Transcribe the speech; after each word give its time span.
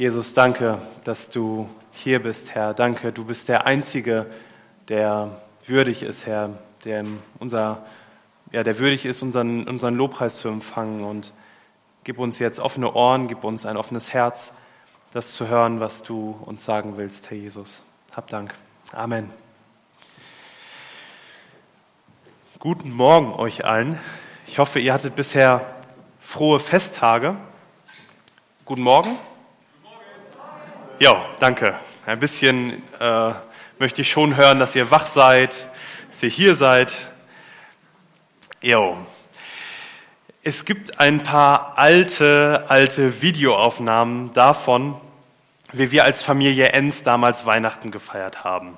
Jesus, 0.00 0.32
danke, 0.32 0.80
dass 1.04 1.28
du 1.28 1.68
hier 1.92 2.22
bist, 2.22 2.54
Herr. 2.54 2.72
Danke, 2.72 3.12
du 3.12 3.22
bist 3.22 3.50
der 3.50 3.66
Einzige, 3.66 4.24
der 4.88 5.42
würdig 5.66 6.02
ist, 6.02 6.24
Herr, 6.24 6.56
der, 6.86 7.04
unser, 7.38 7.84
ja, 8.50 8.62
der 8.62 8.78
würdig 8.78 9.04
ist, 9.04 9.22
unseren, 9.22 9.68
unseren 9.68 9.96
Lobpreis 9.96 10.38
zu 10.38 10.48
empfangen. 10.48 11.04
Und 11.04 11.34
gib 12.02 12.18
uns 12.18 12.38
jetzt 12.38 12.60
offene 12.60 12.94
Ohren, 12.94 13.28
gib 13.28 13.44
uns 13.44 13.66
ein 13.66 13.76
offenes 13.76 14.14
Herz, 14.14 14.54
das 15.12 15.34
zu 15.34 15.48
hören, 15.48 15.80
was 15.80 16.02
du 16.02 16.34
uns 16.46 16.64
sagen 16.64 16.96
willst, 16.96 17.30
Herr 17.30 17.36
Jesus. 17.36 17.82
Hab 18.16 18.28
Dank. 18.28 18.54
Amen. 18.92 19.28
Guten 22.58 22.90
Morgen 22.90 23.34
euch 23.34 23.66
allen. 23.66 23.98
Ich 24.46 24.58
hoffe, 24.58 24.80
ihr 24.80 24.94
hattet 24.94 25.14
bisher 25.14 25.66
frohe 26.20 26.58
Festtage. 26.58 27.36
Guten 28.64 28.80
Morgen. 28.80 29.18
Ja, 31.02 31.24
danke. 31.38 31.76
Ein 32.04 32.20
bisschen 32.20 32.82
äh, 33.00 33.32
möchte 33.78 34.02
ich 34.02 34.10
schon 34.10 34.36
hören, 34.36 34.58
dass 34.58 34.76
ihr 34.76 34.90
wach 34.90 35.06
seid, 35.06 35.70
dass 36.10 36.22
ihr 36.22 36.28
hier 36.28 36.54
seid. 36.54 36.94
Jo. 38.60 38.98
Es 40.42 40.66
gibt 40.66 41.00
ein 41.00 41.22
paar 41.22 41.78
alte, 41.78 42.66
alte 42.68 43.22
Videoaufnahmen 43.22 44.34
davon, 44.34 45.00
wie 45.72 45.90
wir 45.90 46.04
als 46.04 46.20
Familie 46.22 46.68
Enz 46.72 47.02
damals 47.02 47.46
Weihnachten 47.46 47.90
gefeiert 47.90 48.44
haben. 48.44 48.76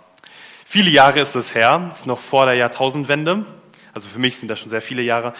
Viele 0.65 0.91
Jahre 0.91 1.19
ist 1.19 1.35
es 1.35 1.57
her, 1.57 1.91
ist 1.93 2.07
noch 2.07 2.21
vor 2.21 2.47
der 2.47 2.55
Jahrtausendwende. 2.55 3.47
Also 3.95 4.09
für 4.09 4.21
mich 4.21 4.39
sind 4.39 4.49
das 4.49 4.61
schon 4.61 4.71
sehr 4.71 4.81
viele 4.81 5.03
Jahre. 5.03 5.33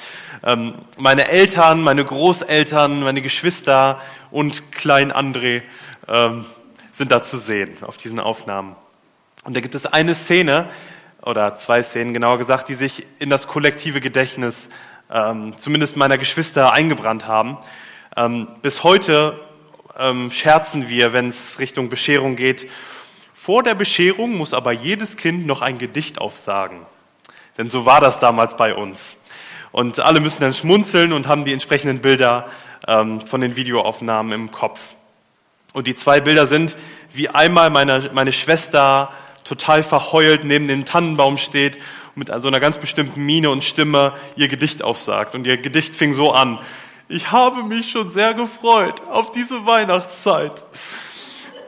Ähm, 0.43 0.75
meine 0.99 1.29
Eltern, 1.29 1.81
meine 1.81 2.05
Großeltern, 2.05 3.05
meine 3.05 3.23
Geschwister 3.23 4.01
und 4.33 4.73
Klein 4.73 5.13
André 5.13 5.63
ähm, 6.09 6.45
sind 6.93 7.11
da 7.11 7.23
zu 7.23 7.39
sehen 7.39 7.77
auf 7.83 7.97
diesen 7.97 8.21
Aufnahmen. 8.21 8.77
Und 9.45 9.57
da 9.57 9.61
gibt 9.61 9.75
es 9.75 9.87
eine 9.87 10.15
Szene, 10.15 10.69
oder 11.23 11.55
zwei 11.55 11.83
Szenen 11.83 12.13
genauer 12.13 12.39
gesagt, 12.39 12.69
die 12.69 12.75
sich 12.75 13.07
in 13.19 13.31
das 13.31 13.47
kollektive 13.47 14.01
Gedächtnis 14.01 14.69
ähm, 15.11 15.57
zumindest 15.57 15.97
meiner 15.97 16.19
Geschwister 16.19 16.73
eingebrannt 16.73 17.27
haben. 17.27 17.59
Ähm, 18.17 18.49
bis 18.61 18.83
heute 18.83 19.39
ähm, 19.99 20.31
scherzen 20.31 20.89
wir, 20.89 21.13
wenn 21.13 21.29
es 21.29 21.59
Richtung 21.59 21.89
Bescherung 21.89 22.37
geht. 22.37 22.69
Vor 23.35 23.63
der 23.63 23.75
Bescherung 23.75 24.37
muss 24.37 24.55
aber 24.55 24.73
jedes 24.73 25.17
Kind 25.17 25.47
noch 25.47 25.63
ein 25.63 25.79
Gedicht 25.79 26.19
aufsagen. 26.19 26.81
Denn 27.57 27.69
so 27.69 27.87
war 27.87 28.01
das 28.01 28.19
damals 28.19 28.57
bei 28.57 28.75
uns. 28.75 29.17
Und 29.71 30.01
alle 30.01 30.21
müssen 30.21 30.41
dann 30.41 30.53
schmunzeln 30.53 31.13
und 31.13 31.29
haben 31.29 31.45
die 31.45 31.53
entsprechenden 31.53 32.01
Bilder 32.01 32.49
ähm, 32.87 33.21
von 33.27 33.41
den 33.41 33.57
Videoaufnahmen 33.57 34.33
im 34.33 34.51
Kopf. 34.51 34.81
Und 35.73 35.87
die 35.87 35.95
zwei 35.95 36.21
Bilder 36.21 36.47
sind, 36.47 36.77
wie 37.13 37.29
einmal 37.29 37.71
meine, 37.71 38.11
meine 38.13 38.33
Schwester 38.33 39.11
total 39.45 39.83
verheult 39.83 40.45
neben 40.45 40.69
dem 40.69 40.85
Tannenbaum 40.85 41.39
steht 41.39 41.77
und 42.15 42.29
mit 42.29 42.43
so 42.43 42.49
einer 42.49 42.61
ganz 42.61 42.79
bestimmten 42.79 43.25
Miene 43.25 43.51
und 43.51 43.65
Stimme 43.65 44.15
ihr 44.37 44.49
Gedicht 44.49 44.85
aufsagt. 44.85 45.35
Und 45.35 45.47
ihr 45.47 45.57
Gedicht 45.57 45.97
fing 45.97 46.15
so 46.15 46.33
an. 46.33 46.59
Ich 47.09 47.33
habe 47.33 47.63
mich 47.63 47.91
schon 47.91 48.11
sehr 48.11 48.35
gefreut 48.35 49.03
auf 49.11 49.33
diese 49.33 49.67
Weihnachtszeit. 49.67 50.65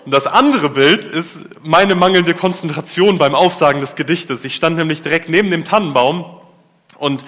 Und 0.05 0.13
das 0.13 0.27
andere 0.27 0.69
Bild 0.69 1.07
ist 1.07 1.41
meine 1.63 1.95
mangelnde 1.95 2.35
Konzentration 2.35 3.17
beim 3.17 3.35
Aufsagen 3.35 3.81
des 3.81 3.97
Gedichtes. 3.97 4.45
Ich 4.45 4.55
stand 4.55 4.77
nämlich 4.77 5.01
direkt 5.01 5.31
neben 5.31 5.51
dem 5.51 5.65
Tannenbaum 5.65 6.41
und 6.99 7.25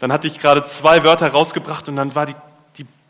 dann 0.00 0.12
hatte 0.12 0.26
ich 0.26 0.38
gerade 0.38 0.64
zwei 0.64 1.04
Wörter 1.04 1.28
rausgebracht 1.28 1.88
und 1.88 1.96
dann 1.96 2.14
war 2.14 2.26
die 2.26 2.34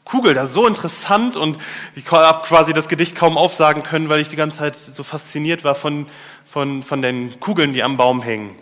Kugel 0.09 0.33
da 0.33 0.47
so 0.47 0.67
interessant 0.67 1.37
und 1.37 1.59
ich 1.95 2.11
habe 2.11 2.43
quasi 2.47 2.73
das 2.73 2.89
Gedicht 2.89 3.15
kaum 3.15 3.37
aufsagen 3.37 3.83
können, 3.83 4.09
weil 4.09 4.21
ich 4.21 4.29
die 4.29 4.37
ganze 4.37 4.59
Zeit 4.59 4.75
so 4.75 5.03
fasziniert 5.03 5.65
war 5.65 5.75
von, 5.75 6.07
von, 6.47 6.83
von 6.83 7.03
den 7.03 7.39
Kugeln, 7.41 7.75
die 7.75 7.83
am 7.83 7.99
Baum 7.99 8.23
hängen. 8.23 8.57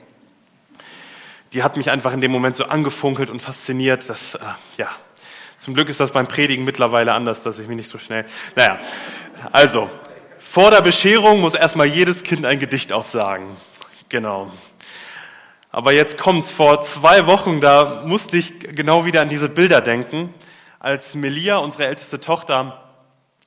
Die 1.53 1.63
hat 1.63 1.77
mich 1.77 1.91
einfach 1.91 2.13
in 2.13 2.21
dem 2.21 2.33
Moment 2.33 2.57
so 2.57 2.65
angefunkelt 2.65 3.31
und 3.31 3.41
fasziniert, 3.41 4.09
dass, 4.09 4.35
äh, 4.35 4.41
ja, 4.77 4.91
zum 5.57 5.75
Glück 5.75 5.89
ist 5.89 6.01
das 6.01 6.11
beim 6.11 6.27
Predigen 6.27 6.65
mittlerweile 6.65 7.15
anders, 7.15 7.45
dass 7.45 7.61
ich 7.61 7.69
mich 7.69 7.77
nicht 7.77 7.91
so 7.91 7.99
schnell, 7.99 8.27
naja, 8.57 8.81
also, 9.53 9.89
vor 10.39 10.73
der 10.73 10.81
Bescherung 10.81 11.41
muss 11.41 11.55
erstmal 11.55 11.87
jedes 11.87 12.25
Kind 12.25 12.45
ein 12.45 12.59
Gedicht 12.59 12.93
aufsagen. 12.93 13.57
Genau. 14.09 14.51
Aber 15.71 15.93
jetzt 15.93 16.19
kommt's. 16.19 16.51
Vor 16.51 16.83
zwei 16.83 17.27
Wochen, 17.27 17.61
da 17.61 18.03
musste 18.05 18.37
ich 18.37 18.59
genau 18.61 19.05
wieder 19.05 19.21
an 19.23 19.29
diese 19.29 19.49
Bilder 19.49 19.81
denken 19.81 20.35
als 20.87 21.17
Melia, 21.17 21.57
unsere 21.57 21.85
älteste 21.89 22.21
Tochter, 22.21 22.81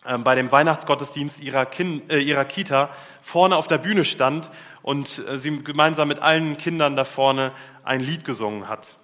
ähm, 0.05 0.25
bei 0.25 0.35
dem 0.35 0.51
Weihnachtsgottesdienst 0.51 1.39
ihrer, 1.39 1.65
kind, 1.65 2.11
äh, 2.11 2.19
ihrer 2.19 2.43
Kita 2.43 2.89
vorne 3.21 3.55
auf 3.55 3.65
der 3.65 3.77
Bühne 3.77 4.03
stand 4.03 4.51
und 4.81 5.25
äh, 5.25 5.39
sie 5.39 5.63
gemeinsam 5.63 6.09
mit 6.09 6.21
allen 6.21 6.57
Kindern 6.57 6.97
da 6.97 7.05
vorne 7.05 7.53
ein 7.85 8.01
Lied 8.01 8.25
gesungen 8.25 8.67
hat. 8.67 8.97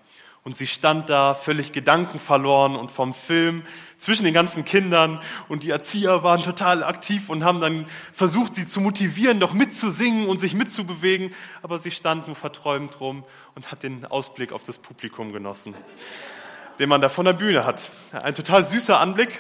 Und 0.44 0.58
sie 0.58 0.68
stand 0.68 1.10
da 1.10 1.34
völlig 1.34 1.72
gedankenverloren 1.72 2.76
und 2.76 2.92
vom 2.92 3.14
Film 3.14 3.64
zwischen 3.98 4.26
den 4.26 4.34
ganzen 4.34 4.66
Kindern 4.66 5.22
und 5.48 5.64
die 5.64 5.70
Erzieher 5.70 6.22
waren 6.24 6.44
total 6.44 6.84
aktiv 6.84 7.30
und 7.30 7.46
haben 7.46 7.62
dann 7.62 7.86
versucht, 8.12 8.56
sie 8.56 8.68
zu 8.68 8.82
motivieren, 8.82 9.40
doch 9.40 9.54
mitzusingen 9.54 10.28
und 10.28 10.42
sich 10.42 10.54
mitzubewegen. 10.56 11.34
Aber 11.62 11.80
sie 11.80 11.90
stand 11.90 12.28
nur 12.28 12.36
verträumt 12.36 13.00
rum 13.00 13.24
und 13.56 13.72
hat 13.72 13.82
den 13.82 14.04
Ausblick 14.04 14.52
auf 14.52 14.64
das 14.64 14.78
Publikum 14.78 15.32
genossen 15.32 15.74
den 16.80 16.90
man 16.90 17.02
da 17.02 17.10
von 17.10 17.26
der 17.26 17.34
Bühne 17.34 17.66
hat. 17.66 17.90
Ein 18.12 18.36
total 18.36 18.64
süßer 18.64 19.00
Anblick 19.00 19.40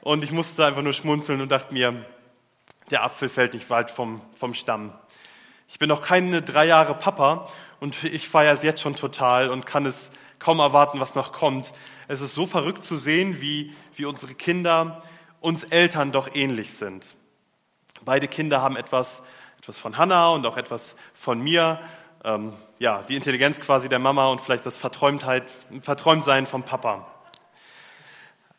und 0.00 0.24
ich 0.24 0.32
musste 0.32 0.64
einfach 0.64 0.82
nur 0.82 0.92
schmunzeln 0.92 1.40
und 1.40 1.50
dachte 1.50 1.72
mir, 1.72 2.04
der 2.90 3.04
Apfel 3.04 3.28
fällt 3.28 3.54
nicht 3.54 3.70
weit 3.70 3.90
vom, 3.90 4.20
vom 4.34 4.54
Stamm. 4.54 4.92
Ich 5.68 5.78
bin 5.78 5.88
noch 5.88 6.02
keine 6.02 6.42
drei 6.42 6.66
Jahre 6.66 6.94
Papa 6.94 7.48
und 7.78 8.02
ich 8.04 8.28
feiere 8.28 8.54
es 8.54 8.62
jetzt 8.62 8.80
schon 8.80 8.96
total 8.96 9.50
und 9.50 9.66
kann 9.66 9.86
es 9.86 10.10
kaum 10.38 10.58
erwarten, 10.58 11.00
was 11.00 11.14
noch 11.14 11.32
kommt. 11.32 11.72
Es 12.08 12.20
ist 12.20 12.34
so 12.34 12.46
verrückt 12.46 12.82
zu 12.82 12.96
sehen, 12.96 13.40
wie, 13.40 13.74
wie 13.94 14.04
unsere 14.04 14.34
Kinder 14.34 15.02
uns 15.40 15.64
Eltern 15.64 16.12
doch 16.12 16.34
ähnlich 16.34 16.72
sind. 16.72 17.14
Beide 18.04 18.28
Kinder 18.28 18.62
haben 18.62 18.76
etwas, 18.76 19.22
etwas 19.58 19.78
von 19.78 19.96
Hannah 19.96 20.30
und 20.30 20.46
auch 20.46 20.56
etwas 20.56 20.96
von 21.14 21.40
mir 21.40 21.80
ähm, 22.24 22.52
ja, 22.78 23.02
die 23.02 23.16
Intelligenz 23.16 23.60
quasi 23.60 23.88
der 23.88 23.98
Mama 23.98 24.28
und 24.28 24.40
vielleicht 24.40 24.66
das 24.66 24.76
Verträumtheit, 24.76 25.44
Verträumtsein 25.82 26.46
vom 26.46 26.62
Papa. 26.62 27.06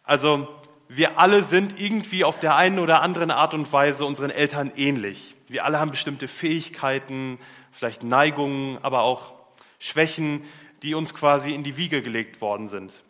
Also 0.03 0.47
wir 0.88 1.17
alle 1.19 1.44
sind 1.44 1.79
irgendwie 1.79 2.23
auf 2.23 2.39
der 2.39 2.55
einen 2.55 2.79
oder 2.79 3.01
anderen 3.01 3.31
Art 3.31 3.53
und 3.53 3.71
Weise 3.71 4.05
unseren 4.05 4.29
Eltern 4.29 4.71
ähnlich. 4.75 5.35
Wir 5.47 5.63
alle 5.63 5.79
haben 5.79 5.91
bestimmte 5.91 6.27
Fähigkeiten, 6.27 7.39
vielleicht 7.71 8.03
Neigungen, 8.03 8.77
aber 8.83 9.03
auch 9.03 9.31
Schwächen, 9.79 10.44
die 10.83 10.95
uns 10.95 11.13
quasi 11.13 11.53
in 11.53 11.63
die 11.63 11.77
Wiege 11.77 12.01
gelegt 12.01 12.41
worden 12.41 12.67
sind. 12.67 13.03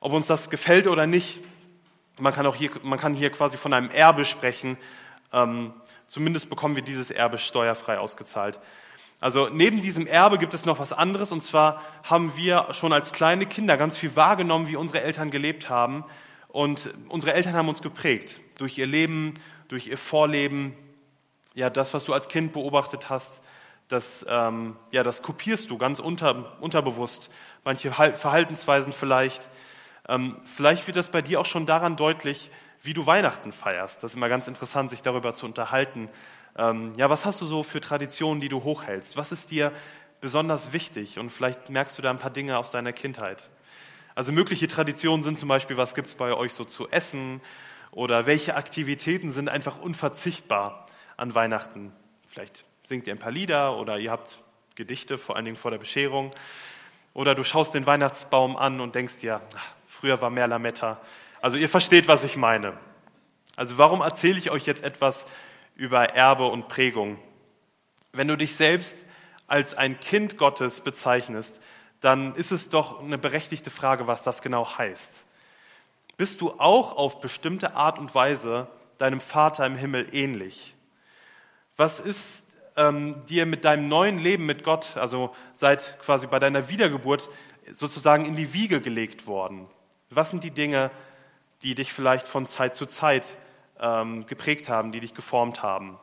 Ob 0.00 0.12
uns 0.12 0.26
das 0.26 0.48
gefällt 0.50 0.86
oder 0.86 1.06
nicht, 1.06 1.40
man 2.18 2.32
kann, 2.32 2.46
auch 2.46 2.54
hier, 2.54 2.70
man 2.82 2.98
kann 2.98 3.12
hier 3.12 3.30
quasi 3.30 3.56
von 3.58 3.72
einem 3.72 3.90
Erbe 3.90 4.24
sprechen. 4.24 4.78
Ähm, 5.32 5.74
zumindest 6.06 6.48
bekommen 6.48 6.76
wir 6.76 6.82
dieses 6.82 7.10
Erbe 7.10 7.38
steuerfrei 7.38 7.98
ausgezahlt. 7.98 8.58
Also 9.26 9.48
neben 9.48 9.80
diesem 9.80 10.06
Erbe 10.06 10.38
gibt 10.38 10.54
es 10.54 10.66
noch 10.66 10.78
was 10.78 10.92
anderes, 10.92 11.32
und 11.32 11.42
zwar 11.42 11.82
haben 12.04 12.36
wir 12.36 12.68
schon 12.70 12.92
als 12.92 13.10
kleine 13.10 13.44
Kinder 13.44 13.76
ganz 13.76 13.96
viel 13.96 14.14
wahrgenommen, 14.14 14.68
wie 14.68 14.76
unsere 14.76 15.00
Eltern 15.00 15.32
gelebt 15.32 15.68
haben. 15.68 16.04
Und 16.46 16.90
unsere 17.08 17.34
Eltern 17.34 17.54
haben 17.54 17.68
uns 17.68 17.82
geprägt 17.82 18.40
durch 18.56 18.78
ihr 18.78 18.86
Leben, 18.86 19.34
durch 19.66 19.88
ihr 19.88 19.98
Vorleben. 19.98 20.76
Ja, 21.54 21.70
das, 21.70 21.92
was 21.92 22.04
du 22.04 22.14
als 22.14 22.28
Kind 22.28 22.52
beobachtet 22.52 23.10
hast, 23.10 23.40
das, 23.88 24.24
ähm, 24.28 24.76
ja, 24.92 25.02
das 25.02 25.22
kopierst 25.22 25.72
du 25.72 25.76
ganz 25.76 25.98
unter, 25.98 26.62
unterbewusst. 26.62 27.28
Manche 27.64 27.90
Verhaltensweisen 27.90 28.92
vielleicht. 28.92 29.50
Ähm, 30.08 30.36
vielleicht 30.44 30.86
wird 30.86 30.96
das 30.96 31.10
bei 31.10 31.20
dir 31.20 31.40
auch 31.40 31.46
schon 31.46 31.66
daran 31.66 31.96
deutlich, 31.96 32.48
wie 32.80 32.94
du 32.94 33.06
Weihnachten 33.06 33.50
feierst. 33.50 34.04
Das 34.04 34.12
ist 34.12 34.16
immer 34.16 34.28
ganz 34.28 34.46
interessant, 34.46 34.90
sich 34.90 35.02
darüber 35.02 35.34
zu 35.34 35.46
unterhalten. 35.46 36.10
Ähm, 36.56 36.92
ja, 36.96 37.10
was 37.10 37.26
hast 37.26 37.40
du 37.42 37.46
so 37.46 37.62
für 37.62 37.80
Traditionen, 37.80 38.40
die 38.40 38.48
du 38.48 38.62
hochhältst? 38.64 39.16
Was 39.16 39.32
ist 39.32 39.50
dir 39.50 39.72
besonders 40.20 40.72
wichtig? 40.72 41.18
Und 41.18 41.30
vielleicht 41.30 41.68
merkst 41.70 41.98
du 41.98 42.02
da 42.02 42.10
ein 42.10 42.18
paar 42.18 42.30
Dinge 42.30 42.56
aus 42.56 42.70
deiner 42.70 42.92
Kindheit. 42.92 43.48
Also 44.14 44.32
mögliche 44.32 44.66
Traditionen 44.66 45.22
sind 45.22 45.38
zum 45.38 45.48
Beispiel, 45.48 45.76
was 45.76 45.94
gibt 45.94 46.08
es 46.08 46.14
bei 46.14 46.32
euch 46.32 46.54
so 46.54 46.64
zu 46.64 46.88
essen? 46.88 47.42
Oder 47.90 48.26
welche 48.26 48.54
Aktivitäten 48.56 49.30
sind 49.32 49.48
einfach 49.48 49.78
unverzichtbar 49.78 50.86
an 51.16 51.34
Weihnachten? 51.34 51.92
Vielleicht 52.26 52.64
singt 52.84 53.06
ihr 53.06 53.14
ein 53.14 53.18
paar 53.18 53.32
Lieder 53.32 53.76
oder 53.76 53.98
ihr 53.98 54.10
habt 54.10 54.42
Gedichte, 54.74 55.18
vor 55.18 55.36
allen 55.36 55.44
Dingen 55.44 55.56
vor 55.56 55.70
der 55.70 55.78
Bescherung. 55.78 56.30
Oder 57.12 57.34
du 57.34 57.44
schaust 57.44 57.74
den 57.74 57.86
Weihnachtsbaum 57.86 58.56
an 58.56 58.80
und 58.80 58.94
denkst 58.94 59.18
dir, 59.18 59.40
früher 59.86 60.20
war 60.20 60.30
mehr 60.30 60.46
Lametta. 60.46 61.00
Also 61.42 61.58
ihr 61.58 61.68
versteht, 61.68 62.08
was 62.08 62.24
ich 62.24 62.36
meine. 62.36 62.74
Also 63.56 63.78
warum 63.78 64.00
erzähle 64.00 64.38
ich 64.38 64.50
euch 64.50 64.66
jetzt 64.66 64.84
etwas 64.84 65.26
über 65.76 66.10
Erbe 66.10 66.46
und 66.46 66.68
Prägung. 66.68 67.18
Wenn 68.12 68.28
du 68.28 68.36
dich 68.36 68.56
selbst 68.56 68.98
als 69.46 69.74
ein 69.74 70.00
Kind 70.00 70.38
Gottes 70.38 70.80
bezeichnest, 70.80 71.60
dann 72.00 72.34
ist 72.34 72.50
es 72.50 72.68
doch 72.68 73.00
eine 73.00 73.18
berechtigte 73.18 73.70
Frage, 73.70 74.06
was 74.06 74.22
das 74.22 74.42
genau 74.42 74.78
heißt. 74.78 75.24
Bist 76.16 76.40
du 76.40 76.52
auch 76.58 76.96
auf 76.96 77.20
bestimmte 77.20 77.74
Art 77.74 77.98
und 77.98 78.14
Weise 78.14 78.68
deinem 78.98 79.20
Vater 79.20 79.66
im 79.66 79.76
Himmel 79.76 80.08
ähnlich? 80.12 80.74
Was 81.76 82.00
ist 82.00 82.44
ähm, 82.76 83.24
dir 83.26 83.44
mit 83.44 83.64
deinem 83.64 83.88
neuen 83.88 84.18
Leben 84.18 84.46
mit 84.46 84.64
Gott, 84.64 84.96
also 84.96 85.34
seit 85.52 85.98
quasi 86.00 86.26
bei 86.26 86.38
deiner 86.38 86.68
Wiedergeburt, 86.68 87.28
sozusagen 87.70 88.24
in 88.24 88.34
die 88.34 88.54
Wiege 88.54 88.80
gelegt 88.80 89.26
worden? 89.26 89.66
Was 90.08 90.30
sind 90.30 90.42
die 90.42 90.50
Dinge, 90.50 90.90
die 91.62 91.74
dich 91.74 91.92
vielleicht 91.92 92.28
von 92.28 92.46
Zeit 92.46 92.74
zu 92.74 92.86
Zeit 92.86 93.36
ähm, 93.80 94.26
geprägt 94.26 94.68
haben, 94.68 94.92
die 94.92 95.00
dich 95.00 95.14
geformt 95.14 95.62
haben? 95.62 95.98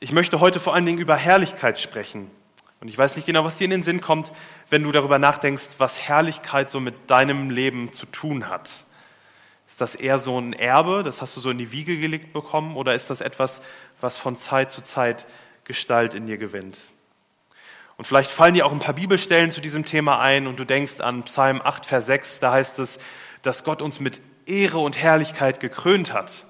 Ich 0.00 0.12
möchte 0.12 0.40
heute 0.40 0.60
vor 0.60 0.74
allen 0.74 0.86
Dingen 0.86 0.98
über 0.98 1.16
Herrlichkeit 1.16 1.78
sprechen. 1.78 2.30
Und 2.80 2.88
ich 2.88 2.96
weiß 2.96 3.16
nicht 3.16 3.26
genau, 3.26 3.44
was 3.44 3.56
dir 3.56 3.64
in 3.64 3.70
den 3.70 3.82
Sinn 3.82 4.00
kommt, 4.00 4.32
wenn 4.70 4.84
du 4.84 4.92
darüber 4.92 5.18
nachdenkst, 5.18 5.70
was 5.78 6.00
Herrlichkeit 6.00 6.70
so 6.70 6.78
mit 6.78 7.10
deinem 7.10 7.50
Leben 7.50 7.92
zu 7.92 8.06
tun 8.06 8.48
hat. 8.48 8.84
Ist 9.66 9.80
das 9.80 9.94
eher 9.96 10.18
so 10.20 10.40
ein 10.40 10.52
Erbe, 10.52 11.02
das 11.02 11.20
hast 11.20 11.36
du 11.36 11.40
so 11.40 11.50
in 11.50 11.58
die 11.58 11.72
Wiege 11.72 11.98
gelegt 11.98 12.32
bekommen, 12.32 12.76
oder 12.76 12.94
ist 12.94 13.10
das 13.10 13.20
etwas, 13.20 13.60
was 14.00 14.16
von 14.16 14.36
Zeit 14.36 14.70
zu 14.70 14.82
Zeit 14.82 15.26
Gestalt 15.64 16.14
in 16.14 16.26
dir 16.26 16.38
gewinnt? 16.38 16.78
Und 17.96 18.04
vielleicht 18.04 18.30
fallen 18.30 18.54
dir 18.54 18.64
auch 18.64 18.72
ein 18.72 18.78
paar 18.78 18.94
Bibelstellen 18.94 19.50
zu 19.50 19.60
diesem 19.60 19.84
Thema 19.84 20.20
ein 20.20 20.46
und 20.46 20.60
du 20.60 20.64
denkst 20.64 21.00
an 21.00 21.24
Psalm 21.24 21.60
8, 21.60 21.84
Vers 21.84 22.06
6, 22.06 22.38
da 22.38 22.52
heißt 22.52 22.78
es, 22.78 23.00
dass 23.42 23.64
Gott 23.64 23.82
uns 23.82 23.98
mit 23.98 24.20
Ehre 24.48 24.78
und 24.78 24.96
Herrlichkeit 24.96 25.60
gekrönt 25.60 26.12
hat. 26.12 26.46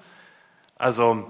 Also 0.77 1.29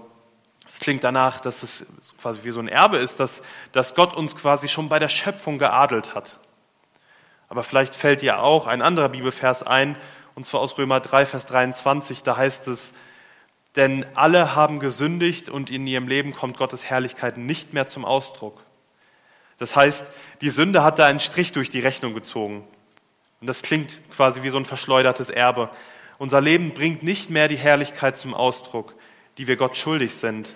es 0.67 0.79
klingt 0.79 1.03
danach, 1.03 1.41
dass 1.41 1.63
es 1.63 1.85
quasi 2.21 2.41
wie 2.43 2.51
so 2.51 2.59
ein 2.59 2.67
Erbe 2.67 2.97
ist, 2.97 3.19
dass, 3.19 3.41
dass 3.71 3.95
Gott 3.95 4.13
uns 4.13 4.35
quasi 4.35 4.69
schon 4.69 4.87
bei 4.87 4.99
der 4.99 5.09
Schöpfung 5.09 5.57
geadelt 5.57 6.13
hat. 6.13 6.39
Aber 7.47 7.63
vielleicht 7.63 7.95
fällt 7.95 8.21
dir 8.21 8.41
auch 8.43 8.67
ein 8.67 8.81
anderer 8.81 9.09
Bibelvers 9.09 9.63
ein, 9.63 9.95
und 10.35 10.45
zwar 10.45 10.61
aus 10.61 10.77
Römer 10.77 10.99
3, 10.99 11.25
Vers 11.25 11.47
23, 11.47 12.23
da 12.23 12.37
heißt 12.37 12.67
es, 12.67 12.93
denn 13.75 14.05
alle 14.15 14.55
haben 14.55 14.79
gesündigt 14.79 15.49
und 15.49 15.69
in 15.69 15.85
ihrem 15.87 16.07
Leben 16.07 16.33
kommt 16.33 16.57
Gottes 16.57 16.85
Herrlichkeit 16.85 17.37
nicht 17.37 17.73
mehr 17.73 17.87
zum 17.87 18.05
Ausdruck. 18.05 18.61
Das 19.57 19.75
heißt, 19.75 20.11
die 20.41 20.49
Sünde 20.49 20.83
hat 20.83 20.99
da 20.99 21.05
einen 21.05 21.19
Strich 21.19 21.51
durch 21.51 21.69
die 21.69 21.79
Rechnung 21.79 22.13
gezogen. 22.13 22.65
Und 23.41 23.47
das 23.47 23.61
klingt 23.61 23.99
quasi 24.11 24.43
wie 24.43 24.49
so 24.49 24.57
ein 24.57 24.65
verschleudertes 24.65 25.29
Erbe. 25.29 25.69
Unser 26.19 26.39
Leben 26.39 26.71
bringt 26.71 27.01
nicht 27.01 27.31
mehr 27.31 27.47
die 27.47 27.57
Herrlichkeit 27.57 28.19
zum 28.19 28.35
Ausdruck, 28.35 28.93
die 29.39 29.47
wir 29.47 29.55
Gott 29.55 29.75
schuldig 29.75 30.15
sind 30.15 30.53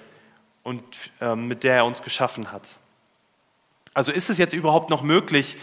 und 0.62 0.84
ähm, 1.22 1.48
mit 1.48 1.64
der 1.64 1.78
er 1.78 1.86
uns 1.86 2.04
geschaffen 2.04 2.52
hat. 2.52 2.76
Also 3.96 4.12
ist 4.12 4.30
es 4.30 4.38
jetzt 4.38 4.54
überhaupt 4.54 4.92
noch 4.92 5.02
möglich, 5.02 5.58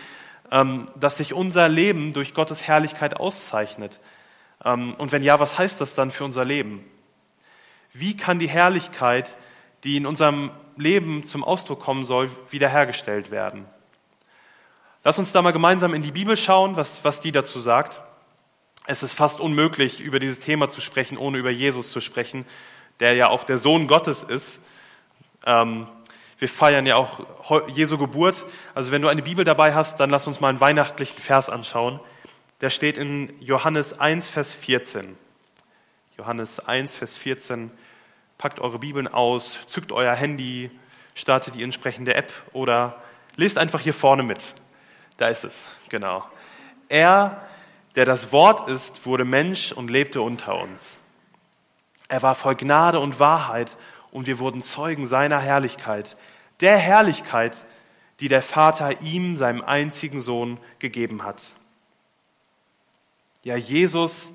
ähm, 0.50 0.86
dass 0.96 1.18
sich 1.18 1.32
unser 1.32 1.68
Leben 1.68 2.12
durch 2.12 2.34
Gottes 2.34 2.66
Herrlichkeit 2.66 3.20
auszeichnet? 3.20 4.00
Ähm, 4.64 4.94
und 4.94 5.12
wenn 5.12 5.22
ja, 5.22 5.38
was 5.38 5.56
heißt 5.56 5.80
das 5.80 5.94
dann 5.94 6.10
für 6.10 6.24
unser 6.24 6.44
Leben? 6.44 6.84
Wie 7.92 8.16
kann 8.16 8.40
die 8.40 8.48
Herrlichkeit, 8.48 9.36
die 9.84 9.96
in 9.96 10.06
unserem 10.06 10.50
Leben 10.80 11.24
zum 11.24 11.44
Ausdruck 11.44 11.80
kommen 11.80 12.04
soll, 12.04 12.30
wiederhergestellt 12.50 13.30
werden. 13.30 13.66
Lass 15.04 15.18
uns 15.18 15.32
da 15.32 15.42
mal 15.42 15.52
gemeinsam 15.52 15.94
in 15.94 16.02
die 16.02 16.12
Bibel 16.12 16.36
schauen, 16.36 16.76
was, 16.76 17.04
was 17.04 17.20
die 17.20 17.32
dazu 17.32 17.60
sagt. 17.60 18.02
Es 18.86 19.02
ist 19.02 19.12
fast 19.12 19.40
unmöglich, 19.40 20.00
über 20.00 20.18
dieses 20.18 20.40
Thema 20.40 20.68
zu 20.70 20.80
sprechen, 20.80 21.18
ohne 21.18 21.38
über 21.38 21.50
Jesus 21.50 21.92
zu 21.92 22.00
sprechen, 22.00 22.44
der 22.98 23.14
ja 23.14 23.28
auch 23.28 23.44
der 23.44 23.58
Sohn 23.58 23.86
Gottes 23.86 24.22
ist. 24.22 24.60
Ähm, 25.46 25.86
wir 26.38 26.48
feiern 26.48 26.86
ja 26.86 26.96
auch 26.96 27.68
Jesu 27.68 27.98
Geburt. 27.98 28.46
Also 28.74 28.92
wenn 28.92 29.02
du 29.02 29.08
eine 29.08 29.22
Bibel 29.22 29.44
dabei 29.44 29.74
hast, 29.74 30.00
dann 30.00 30.10
lass 30.10 30.26
uns 30.26 30.40
mal 30.40 30.48
einen 30.48 30.60
weihnachtlichen 30.60 31.18
Vers 31.18 31.50
anschauen. 31.50 32.00
Der 32.62 32.70
steht 32.70 32.96
in 32.96 33.32
Johannes 33.40 33.98
1, 33.98 34.28
Vers 34.28 34.52
14. 34.52 35.16
Johannes 36.16 36.60
1, 36.60 36.96
Vers 36.96 37.16
14 37.16 37.70
packt 38.38 38.58
eure 38.58 38.78
Bibeln 38.78 39.06
aus, 39.06 39.58
zückt 39.68 39.92
euer 39.92 40.14
Handy, 40.14 40.70
startet 41.14 41.54
die 41.54 41.62
entsprechende 41.62 42.14
App 42.14 42.32
oder 42.52 43.02
lest 43.36 43.58
einfach 43.58 43.80
hier 43.80 43.94
vorne 43.94 44.22
mit. 44.22 44.54
Da 45.18 45.28
ist 45.28 45.44
es, 45.44 45.68
genau. 45.90 46.24
Er, 46.88 47.46
der 47.96 48.04
das 48.04 48.32
Wort 48.32 48.68
ist, 48.68 49.06
wurde 49.06 49.24
Mensch 49.24 49.72
und 49.72 49.90
lebte 49.90 50.22
unter 50.22 50.58
uns. 50.58 50.98
Er 52.08 52.22
war 52.22 52.34
voll 52.34 52.56
Gnade 52.56 53.00
und 53.00 53.20
Wahrheit 53.20 53.76
und 54.10 54.26
wir 54.26 54.38
wurden 54.38 54.62
Zeugen 54.62 55.06
seiner 55.06 55.38
Herrlichkeit. 55.38 56.16
Der 56.60 56.76
Herrlichkeit, 56.76 57.56
die 58.20 58.28
der 58.28 58.42
Vater 58.42 59.00
ihm, 59.00 59.36
seinem 59.36 59.62
einzigen 59.62 60.20
Sohn, 60.20 60.58
gegeben 60.78 61.24
hat. 61.24 61.54
Ja, 63.42 63.56
Jesus 63.56 64.32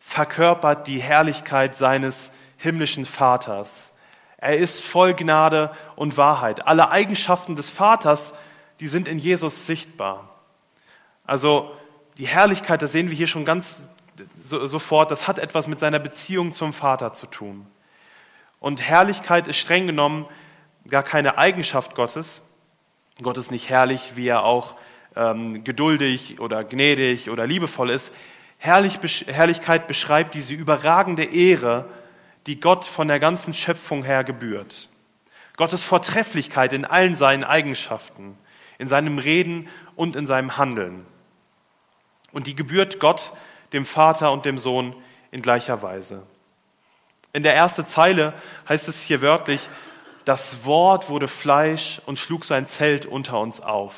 verkörpert 0.00 0.86
die 0.86 1.00
Herrlichkeit 1.00 1.76
seines 1.76 2.30
himmlischen 2.58 3.06
Vaters. 3.06 3.92
Er 4.36 4.58
ist 4.58 4.80
voll 4.80 5.14
Gnade 5.14 5.72
und 5.96 6.16
Wahrheit. 6.16 6.66
Alle 6.66 6.90
Eigenschaften 6.90 7.56
des 7.56 7.70
Vaters, 7.70 8.34
die 8.80 8.88
sind 8.88 9.08
in 9.08 9.18
Jesus 9.18 9.66
sichtbar. 9.66 10.28
Also 11.24 11.72
die 12.18 12.26
Herrlichkeit, 12.26 12.82
das 12.82 12.92
sehen 12.92 13.10
wir 13.10 13.16
hier 13.16 13.26
schon 13.26 13.44
ganz 13.44 13.84
so, 14.40 14.64
sofort, 14.64 15.10
das 15.10 15.28
hat 15.28 15.38
etwas 15.38 15.66
mit 15.66 15.80
seiner 15.80 15.98
Beziehung 15.98 16.52
zum 16.52 16.72
Vater 16.72 17.12
zu 17.12 17.26
tun. 17.26 17.66
Und 18.60 18.80
Herrlichkeit 18.80 19.48
ist 19.48 19.58
streng 19.58 19.86
genommen 19.86 20.26
gar 20.88 21.02
keine 21.02 21.36
Eigenschaft 21.36 21.94
Gottes. 21.94 22.42
Gott 23.22 23.36
ist 23.36 23.50
nicht 23.50 23.68
herrlich, 23.68 24.12
wie 24.14 24.28
er 24.28 24.44
auch 24.44 24.76
ähm, 25.14 25.64
geduldig 25.64 26.40
oder 26.40 26.64
gnädig 26.64 27.30
oder 27.30 27.46
liebevoll 27.46 27.90
ist. 27.90 28.12
Herrlich, 28.58 28.98
Herrlichkeit 29.26 29.86
beschreibt 29.86 30.34
diese 30.34 30.54
überragende 30.54 31.24
Ehre, 31.24 31.86
die 32.46 32.60
Gott 32.60 32.84
von 32.84 33.08
der 33.08 33.18
ganzen 33.18 33.52
Schöpfung 33.52 34.04
her 34.04 34.24
gebührt. 34.24 34.88
Gottes 35.56 35.82
Vortrefflichkeit 35.82 36.72
in 36.72 36.84
allen 36.84 37.16
seinen 37.16 37.44
Eigenschaften, 37.44 38.38
in 38.78 38.88
seinem 38.88 39.18
Reden 39.18 39.68
und 39.94 40.16
in 40.16 40.26
seinem 40.26 40.56
Handeln. 40.56 41.06
Und 42.36 42.46
die 42.46 42.54
gebührt 42.54 43.00
Gott, 43.00 43.32
dem 43.72 43.86
Vater 43.86 44.30
und 44.30 44.44
dem 44.44 44.58
Sohn 44.58 44.94
in 45.30 45.40
gleicher 45.40 45.80
Weise. 45.80 46.22
In 47.32 47.42
der 47.42 47.56
ersten 47.56 47.86
Zeile 47.86 48.34
heißt 48.68 48.88
es 48.88 49.00
hier 49.00 49.22
wörtlich, 49.22 49.70
das 50.26 50.66
Wort 50.66 51.08
wurde 51.08 51.28
Fleisch 51.28 52.02
und 52.04 52.18
schlug 52.18 52.44
sein 52.44 52.66
Zelt 52.66 53.06
unter 53.06 53.40
uns 53.40 53.62
auf. 53.62 53.94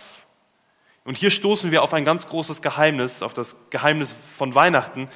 Und 1.02 1.18
hier 1.18 1.32
stoßen 1.32 1.72
wir 1.72 1.82
auf 1.82 1.92
ein 1.92 2.04
ganz 2.04 2.28
großes 2.28 2.62
Geheimnis, 2.62 3.24
auf 3.24 3.34
das 3.34 3.56
Geheimnis 3.70 4.14
von 4.28 4.54
Weihnachten, 4.54 5.08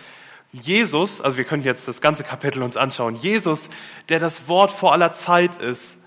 Jesus, 0.51 1.21
also 1.21 1.37
wir 1.37 1.45
können 1.45 1.63
jetzt 1.63 1.87
das 1.87 2.01
ganze 2.01 2.25
Kapitel 2.25 2.61
uns 2.61 2.77
anschauen, 2.77 3.15
Jesus, 3.15 3.69
der 4.09 4.19
das 4.19 4.49
Wort 4.49 4.73
vor 4.73 4.91
aller 4.91 5.13
Zeit 5.13 5.59
ist, 5.59 6.01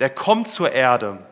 der 0.00 0.10
kommt 0.10 0.48
zur 0.48 0.72
Erde. 0.72 1.24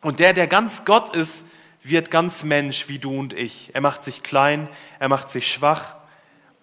Und 0.00 0.18
der, 0.18 0.32
der 0.32 0.46
ganz 0.46 0.86
Gott 0.86 1.14
ist, 1.14 1.44
wird 1.82 2.10
ganz 2.10 2.42
Mensch 2.42 2.88
wie 2.88 2.98
du 2.98 3.18
und 3.18 3.32
ich. 3.32 3.70
Er 3.74 3.80
macht 3.80 4.02
sich 4.02 4.22
klein, 4.22 4.68
er 4.98 5.08
macht 5.08 5.30
sich 5.30 5.50
schwach 5.50 5.96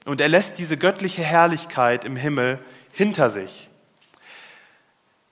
und 0.05 0.21
er 0.21 0.27
lässt 0.27 0.57
diese 0.57 0.77
göttliche 0.77 1.23
Herrlichkeit 1.23 2.05
im 2.05 2.15
Himmel 2.15 2.59
hinter 2.93 3.29
sich. 3.29 3.69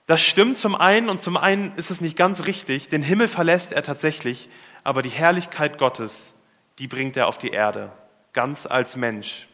Das 0.06 0.22
stimmt 0.22 0.56
zum 0.56 0.76
einen 0.76 1.08
und 1.08 1.20
zum 1.20 1.36
einen 1.36 1.72
ist 1.74 1.90
es 1.90 2.00
nicht 2.00 2.16
ganz 2.16 2.46
richtig. 2.46 2.88
Den 2.88 3.02
Himmel 3.02 3.26
verlässt 3.26 3.72
er 3.72 3.82
tatsächlich, 3.82 4.48
aber 4.84 5.02
die 5.02 5.08
Herrlichkeit 5.08 5.78
Gottes, 5.78 6.34
die 6.78 6.86
bringt 6.86 7.16
er 7.16 7.26
auf 7.26 7.38
die 7.38 7.50
Erde, 7.50 7.90
ganz 8.32 8.66
als 8.66 8.94
Mensch. 8.94 9.48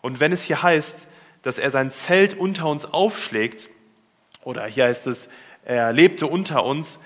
Und 0.00 0.20
wenn 0.20 0.32
es 0.32 0.44
hier 0.44 0.62
heißt, 0.62 1.08
dass 1.42 1.58
er 1.58 1.70
sein 1.70 1.90
Zelt 1.90 2.34
unter 2.34 2.66
uns 2.66 2.84
aufschlägt, 2.84 3.70
oder 4.44 4.66
hier 4.66 4.84
heißt 4.84 5.08
es, 5.08 5.28
er 5.64 5.92
lebte 5.92 6.26
unter 6.26 6.64
uns, 6.64 7.00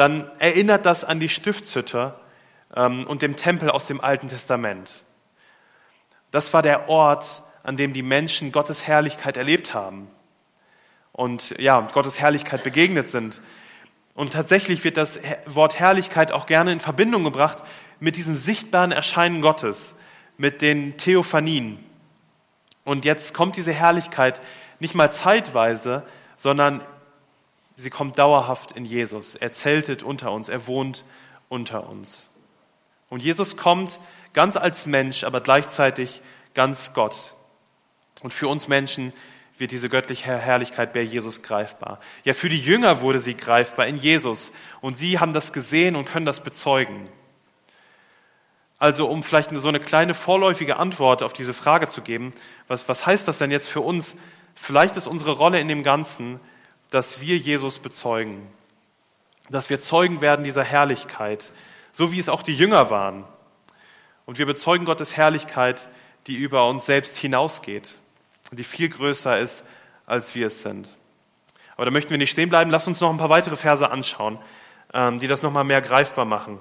dann 0.00 0.30
erinnert 0.38 0.86
das 0.86 1.04
an 1.04 1.20
die 1.20 1.28
Stiftshütte 1.28 2.14
ähm, 2.74 3.06
und 3.06 3.22
dem 3.22 3.36
Tempel 3.36 3.70
aus 3.70 3.86
dem 3.86 4.00
Alten 4.00 4.28
Testament. 4.28 4.90
Das 6.30 6.54
war 6.54 6.62
der 6.62 6.88
Ort, 6.88 7.42
an 7.62 7.76
dem 7.76 7.92
die 7.92 8.02
Menschen 8.02 8.50
Gottes 8.50 8.86
Herrlichkeit 8.86 9.36
erlebt 9.36 9.74
haben 9.74 10.08
und 11.12 11.54
ja, 11.58 11.80
Gottes 11.92 12.18
Herrlichkeit 12.18 12.62
begegnet 12.62 13.10
sind. 13.10 13.42
Und 14.14 14.32
tatsächlich 14.32 14.84
wird 14.84 14.96
das 14.96 15.20
Wort 15.46 15.78
Herrlichkeit 15.78 16.32
auch 16.32 16.46
gerne 16.46 16.72
in 16.72 16.80
Verbindung 16.80 17.24
gebracht 17.24 17.58
mit 18.00 18.16
diesem 18.16 18.36
sichtbaren 18.36 18.92
Erscheinen 18.92 19.42
Gottes, 19.42 19.94
mit 20.38 20.62
den 20.62 20.96
Theophanien. 20.96 21.78
Und 22.84 23.04
jetzt 23.04 23.34
kommt 23.34 23.56
diese 23.56 23.72
Herrlichkeit 23.72 24.40
nicht 24.78 24.94
mal 24.94 25.12
zeitweise, 25.12 26.04
sondern 26.36 26.80
sie 27.80 27.90
kommt 27.90 28.18
dauerhaft 28.18 28.72
in 28.72 28.84
Jesus. 28.84 29.34
Er 29.34 29.52
zeltet 29.52 30.02
unter 30.02 30.32
uns, 30.32 30.48
er 30.48 30.66
wohnt 30.66 31.04
unter 31.48 31.88
uns. 31.88 32.28
Und 33.08 33.22
Jesus 33.22 33.56
kommt 33.56 33.98
ganz 34.32 34.56
als 34.56 34.86
Mensch, 34.86 35.24
aber 35.24 35.40
gleichzeitig 35.40 36.22
ganz 36.54 36.92
Gott. 36.94 37.34
Und 38.22 38.32
für 38.32 38.48
uns 38.48 38.68
Menschen 38.68 39.12
wird 39.58 39.72
diese 39.72 39.88
göttliche 39.88 40.36
Herrlichkeit 40.38 40.92
bei 40.92 41.02
Jesus 41.02 41.42
greifbar. 41.42 42.00
Ja, 42.24 42.32
für 42.32 42.48
die 42.48 42.58
Jünger 42.58 43.00
wurde 43.00 43.20
sie 43.20 43.34
greifbar 43.34 43.86
in 43.86 43.96
Jesus. 43.96 44.52
Und 44.80 44.96
sie 44.96 45.18
haben 45.18 45.32
das 45.32 45.52
gesehen 45.52 45.96
und 45.96 46.06
können 46.06 46.26
das 46.26 46.42
bezeugen. 46.42 47.08
Also 48.78 49.06
um 49.08 49.22
vielleicht 49.22 49.50
so 49.50 49.68
eine 49.68 49.80
kleine 49.80 50.14
vorläufige 50.14 50.78
Antwort 50.78 51.22
auf 51.22 51.34
diese 51.34 51.52
Frage 51.52 51.88
zu 51.88 52.00
geben, 52.00 52.32
was, 52.68 52.88
was 52.88 53.04
heißt 53.04 53.28
das 53.28 53.38
denn 53.38 53.50
jetzt 53.50 53.68
für 53.68 53.82
uns 53.82 54.16
vielleicht 54.54 54.96
ist 54.96 55.06
unsere 55.06 55.32
Rolle 55.32 55.60
in 55.60 55.68
dem 55.68 55.82
Ganzen, 55.82 56.40
dass 56.90 57.20
wir 57.20 57.36
Jesus 57.36 57.78
bezeugen, 57.78 58.46
dass 59.48 59.70
wir 59.70 59.80
Zeugen 59.80 60.20
werden 60.20 60.44
dieser 60.44 60.64
Herrlichkeit, 60.64 61.52
so 61.92 62.12
wie 62.12 62.18
es 62.18 62.28
auch 62.28 62.42
die 62.42 62.54
Jünger 62.54 62.90
waren. 62.90 63.24
Und 64.26 64.38
wir 64.38 64.46
bezeugen 64.46 64.84
Gottes 64.84 65.16
Herrlichkeit, 65.16 65.88
die 66.26 66.36
über 66.36 66.68
uns 66.68 66.86
selbst 66.86 67.16
hinausgeht, 67.16 67.98
die 68.52 68.64
viel 68.64 68.88
größer 68.88 69.38
ist, 69.38 69.64
als 70.06 70.34
wir 70.34 70.48
es 70.48 70.62
sind. 70.62 70.88
Aber 71.76 71.86
da 71.86 71.90
möchten 71.90 72.10
wir 72.10 72.18
nicht 72.18 72.30
stehen 72.30 72.50
bleiben. 72.50 72.70
Lass 72.70 72.86
uns 72.86 73.00
noch 73.00 73.10
ein 73.10 73.16
paar 73.16 73.30
weitere 73.30 73.56
Verse 73.56 73.90
anschauen, 73.90 74.38
ähm, 74.92 75.18
die 75.18 75.28
das 75.28 75.42
nochmal 75.42 75.64
mehr 75.64 75.80
greifbar 75.80 76.24
machen. 76.24 76.58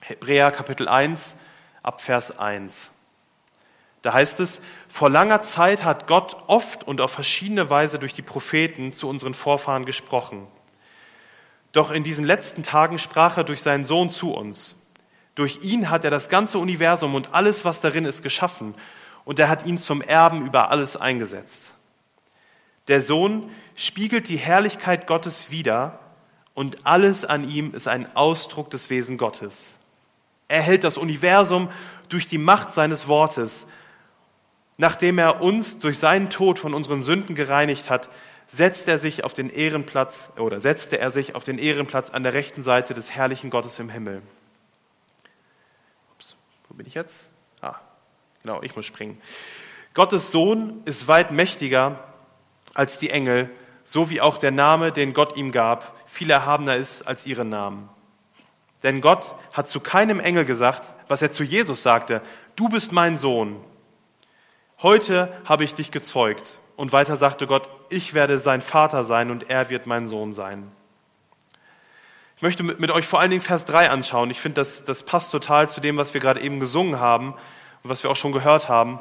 Hebräer 0.00 0.50
Kapitel 0.50 0.88
1 0.88 1.36
ab 1.82 2.00
Vers 2.00 2.36
1. 2.38 2.92
Da 4.02 4.12
heißt 4.12 4.40
es, 4.40 4.60
vor 4.88 5.10
langer 5.10 5.42
Zeit 5.42 5.84
hat 5.84 6.08
Gott 6.08 6.36
oft 6.48 6.84
und 6.84 7.00
auf 7.00 7.12
verschiedene 7.12 7.70
Weise 7.70 8.00
durch 8.00 8.12
die 8.12 8.22
Propheten 8.22 8.92
zu 8.92 9.08
unseren 9.08 9.32
Vorfahren 9.32 9.84
gesprochen. 9.84 10.48
Doch 11.70 11.92
in 11.92 12.02
diesen 12.02 12.24
letzten 12.24 12.64
Tagen 12.64 12.98
sprach 12.98 13.36
er 13.36 13.44
durch 13.44 13.62
seinen 13.62 13.86
Sohn 13.86 14.10
zu 14.10 14.34
uns. 14.34 14.74
Durch 15.36 15.62
ihn 15.62 15.88
hat 15.88 16.04
er 16.04 16.10
das 16.10 16.28
ganze 16.28 16.58
Universum 16.58 17.14
und 17.14 17.32
alles, 17.32 17.64
was 17.64 17.80
darin 17.80 18.04
ist, 18.04 18.22
geschaffen, 18.22 18.74
und 19.24 19.38
er 19.38 19.48
hat 19.48 19.66
ihn 19.66 19.78
zum 19.78 20.02
Erben 20.02 20.44
über 20.44 20.70
alles 20.70 20.96
eingesetzt. 20.96 21.72
Der 22.88 23.00
Sohn 23.00 23.50
spiegelt 23.76 24.28
die 24.28 24.36
Herrlichkeit 24.36 25.06
Gottes 25.06 25.50
wider, 25.50 26.00
und 26.54 26.84
alles 26.84 27.24
an 27.24 27.48
ihm 27.48 27.72
ist 27.72 27.88
ein 27.88 28.14
Ausdruck 28.14 28.68
des 28.70 28.90
Wesen 28.90 29.16
Gottes. 29.16 29.70
Er 30.48 30.60
hält 30.60 30.84
das 30.84 30.98
Universum 30.98 31.70
durch 32.10 32.26
die 32.26 32.36
Macht 32.36 32.74
seines 32.74 33.08
Wortes, 33.08 33.66
Nachdem 34.76 35.18
er 35.18 35.42
uns 35.42 35.78
durch 35.78 35.98
seinen 35.98 36.30
Tod 36.30 36.58
von 36.58 36.74
unseren 36.74 37.02
Sünden 37.02 37.34
gereinigt 37.34 37.90
hat, 37.90 38.08
setzt 38.48 38.88
er 38.88 38.98
sich 38.98 39.24
auf 39.24 39.34
den 39.34 39.48
Ehrenplatz 39.48 40.30
oder 40.36 40.60
setzte 40.60 40.98
er 40.98 41.10
sich 41.10 41.34
auf 41.34 41.44
den 41.44 41.58
Ehrenplatz 41.58 42.10
an 42.10 42.22
der 42.22 42.34
rechten 42.34 42.62
Seite 42.62 42.92
des 42.94 43.10
herrlichen 43.10 43.50
Gottes 43.50 43.78
im 43.78 43.88
Himmel. 43.88 44.22
Ups, 46.14 46.36
wo 46.68 46.74
bin 46.74 46.86
ich 46.86 46.94
jetzt? 46.94 47.28
Ah, 47.62 47.76
genau, 48.42 48.62
ich 48.62 48.76
muss 48.76 48.86
springen. 48.86 49.20
Gottes 49.94 50.32
Sohn 50.32 50.82
ist 50.84 51.08
weit 51.08 51.30
mächtiger 51.30 52.02
als 52.74 52.98
die 52.98 53.10
Engel, 53.10 53.50
so 53.84 54.10
wie 54.10 54.20
auch 54.20 54.38
der 54.38 54.50
Name, 54.50 54.92
den 54.92 55.12
Gott 55.12 55.36
ihm 55.36 55.52
gab, 55.52 55.96
viel 56.06 56.30
erhabener 56.30 56.76
ist 56.76 57.02
als 57.02 57.26
ihre 57.26 57.44
Namen. 57.44 57.88
Denn 58.82 59.00
Gott 59.00 59.34
hat 59.52 59.68
zu 59.68 59.80
keinem 59.80 60.20
Engel 60.20 60.44
gesagt, 60.44 60.92
was 61.08 61.22
er 61.22 61.32
zu 61.32 61.44
Jesus 61.44 61.82
sagte, 61.82 62.20
du 62.56 62.68
bist 62.68 62.92
mein 62.92 63.16
Sohn, 63.16 63.62
Heute 64.82 65.32
habe 65.44 65.62
ich 65.62 65.74
dich 65.74 65.92
gezeugt. 65.92 66.58
Und 66.74 66.92
weiter 66.92 67.16
sagte 67.16 67.46
Gott, 67.46 67.70
ich 67.88 68.14
werde 68.14 68.40
sein 68.40 68.60
Vater 68.60 69.04
sein 69.04 69.30
und 69.30 69.48
er 69.48 69.70
wird 69.70 69.86
mein 69.86 70.08
Sohn 70.08 70.34
sein. 70.34 70.72
Ich 72.36 72.42
möchte 72.42 72.64
mit, 72.64 72.90
euch 72.90 73.06
vor 73.06 73.20
allen 73.20 73.30
Dingen 73.30 73.42
Vers 73.42 73.64
3 73.66 73.90
anschauen. 73.90 74.30
Ich 74.30 74.40
finde, 74.40 74.56
das, 74.56 74.82
das 74.82 75.04
passt 75.04 75.30
total 75.30 75.70
zu 75.70 75.80
dem, 75.80 75.96
was 75.96 76.14
wir 76.14 76.20
gerade 76.20 76.40
eben 76.40 76.58
gesungen 76.58 76.98
haben 76.98 77.34
und 77.84 77.90
was 77.90 78.02
wir 78.02 78.10
auch 78.10 78.16
schon 78.16 78.32
gehört 78.32 78.68
haben. 78.68 78.98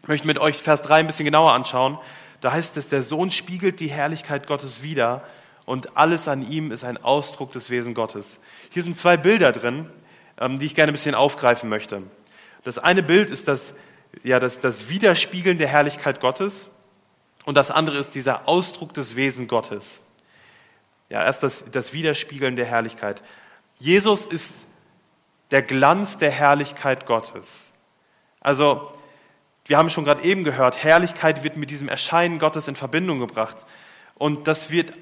Ich 0.00 0.08
möchte 0.08 0.26
mit 0.26 0.38
euch 0.38 0.56
Vers 0.56 0.80
3 0.80 1.00
ein 1.00 1.06
bisschen 1.06 1.26
genauer 1.26 1.52
anschauen. 1.52 1.98
Da 2.40 2.52
heißt 2.52 2.78
es, 2.78 2.88
der 2.88 3.02
Sohn 3.02 3.30
spiegelt 3.30 3.80
die 3.80 3.90
Herrlichkeit 3.90 4.46
Gottes 4.46 4.82
wider 4.82 5.22
und 5.66 5.98
alles 5.98 6.26
an 6.26 6.40
ihm 6.40 6.72
ist 6.72 6.84
ein 6.84 6.96
Ausdruck 6.96 7.52
des 7.52 7.68
Wesen 7.68 7.92
Gottes. 7.92 8.40
Hier 8.70 8.82
sind 8.82 8.96
zwei 8.96 9.18
Bilder 9.18 9.52
drin, 9.52 9.90
ähm, 10.40 10.58
die 10.58 10.64
ich 10.64 10.74
gerne 10.74 10.90
ein 10.90 10.94
bisschen 10.94 11.14
aufgreifen 11.14 11.68
möchte. 11.68 12.02
Das 12.64 12.78
eine 12.78 13.02
Bild 13.02 13.28
ist 13.28 13.48
das 13.48 13.74
ja, 14.22 14.38
das, 14.38 14.60
das 14.60 14.88
Widerspiegeln 14.88 15.58
der 15.58 15.68
Herrlichkeit 15.68 16.20
Gottes 16.20 16.68
und 17.44 17.56
das 17.56 17.70
andere 17.70 17.98
ist 17.98 18.14
dieser 18.14 18.48
Ausdruck 18.48 18.94
des 18.94 19.16
Wesen 19.16 19.48
Gottes. 19.48 20.00
Ja, 21.08 21.24
erst 21.24 21.42
das, 21.42 21.64
das 21.70 21.92
Widerspiegeln 21.92 22.56
der 22.56 22.66
Herrlichkeit. 22.66 23.22
Jesus 23.78 24.26
ist 24.26 24.64
der 25.50 25.62
Glanz 25.62 26.18
der 26.18 26.30
Herrlichkeit 26.30 27.04
Gottes. 27.04 27.72
Also, 28.40 28.88
wir 29.66 29.76
haben 29.76 29.90
schon 29.90 30.04
gerade 30.04 30.22
eben 30.22 30.44
gehört, 30.44 30.82
Herrlichkeit 30.82 31.44
wird 31.44 31.56
mit 31.56 31.70
diesem 31.70 31.88
Erscheinen 31.88 32.38
Gottes 32.38 32.68
in 32.68 32.76
Verbindung 32.76 33.20
gebracht. 33.20 33.66
Und 34.14 34.48
das 34.48 34.70
wird, 34.70 34.92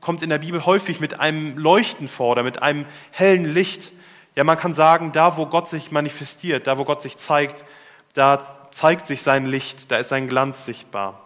kommt 0.00 0.22
in 0.22 0.30
der 0.30 0.38
Bibel 0.38 0.66
häufig 0.66 1.00
mit 1.00 1.20
einem 1.20 1.56
Leuchten 1.56 2.08
vor 2.08 2.32
oder 2.32 2.42
mit 2.42 2.62
einem 2.62 2.86
hellen 3.10 3.44
Licht. 3.44 3.92
Ja, 4.34 4.44
man 4.44 4.58
kann 4.58 4.74
sagen, 4.74 5.12
da 5.12 5.36
wo 5.36 5.46
Gott 5.46 5.68
sich 5.68 5.90
manifestiert, 5.90 6.66
da 6.66 6.78
wo 6.78 6.84
Gott 6.84 7.02
sich 7.02 7.16
zeigt, 7.16 7.64
da 8.12 8.70
zeigt 8.70 9.06
sich 9.06 9.22
sein 9.22 9.46
Licht, 9.46 9.90
da 9.90 9.96
ist 9.96 10.08
sein 10.08 10.28
Glanz 10.28 10.64
sichtbar. 10.64 11.20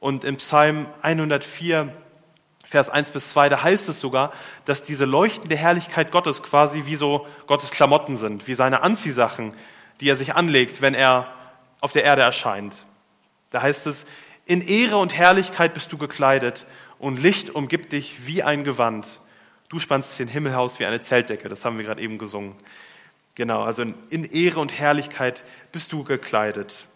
Und 0.00 0.24
im 0.24 0.36
Psalm 0.36 0.86
104, 1.02 1.92
Vers 2.66 2.90
1 2.90 3.10
bis 3.10 3.30
2, 3.30 3.48
da 3.48 3.62
heißt 3.62 3.88
es 3.88 4.00
sogar, 4.00 4.32
dass 4.64 4.82
diese 4.82 5.04
leuchtende 5.04 5.56
Herrlichkeit 5.56 6.10
Gottes 6.10 6.42
quasi 6.42 6.84
wie 6.86 6.96
so 6.96 7.26
Gottes 7.46 7.70
Klamotten 7.70 8.16
sind, 8.16 8.46
wie 8.46 8.54
seine 8.54 8.82
Anziehsachen, 8.82 9.54
die 10.00 10.08
er 10.08 10.16
sich 10.16 10.34
anlegt, 10.34 10.82
wenn 10.82 10.94
er 10.94 11.32
auf 11.80 11.92
der 11.92 12.04
Erde 12.04 12.22
erscheint. 12.22 12.86
Da 13.50 13.62
heißt 13.62 13.86
es, 13.86 14.06
in 14.46 14.60
Ehre 14.60 14.96
und 14.96 15.14
Herrlichkeit 15.14 15.74
bist 15.74 15.92
du 15.92 15.98
gekleidet 15.98 16.66
und 16.98 17.22
Licht 17.22 17.50
umgibt 17.50 17.92
dich 17.92 18.26
wie 18.26 18.42
ein 18.42 18.64
Gewand. 18.64 19.20
Du 19.68 19.78
spannst 19.78 20.18
den 20.18 20.28
Himmel 20.28 20.54
aus 20.54 20.78
wie 20.78 20.86
eine 20.86 21.00
Zeltdecke, 21.00 21.48
das 21.48 21.64
haben 21.64 21.78
wir 21.78 21.84
gerade 21.84 22.02
eben 22.02 22.18
gesungen. 22.18 22.56
Genau, 23.34 23.62
also 23.62 23.84
in 24.10 24.24
Ehre 24.24 24.60
und 24.60 24.78
Herrlichkeit 24.78 25.44
bist 25.72 25.92
du 25.92 26.04
gekleidet. 26.04 26.86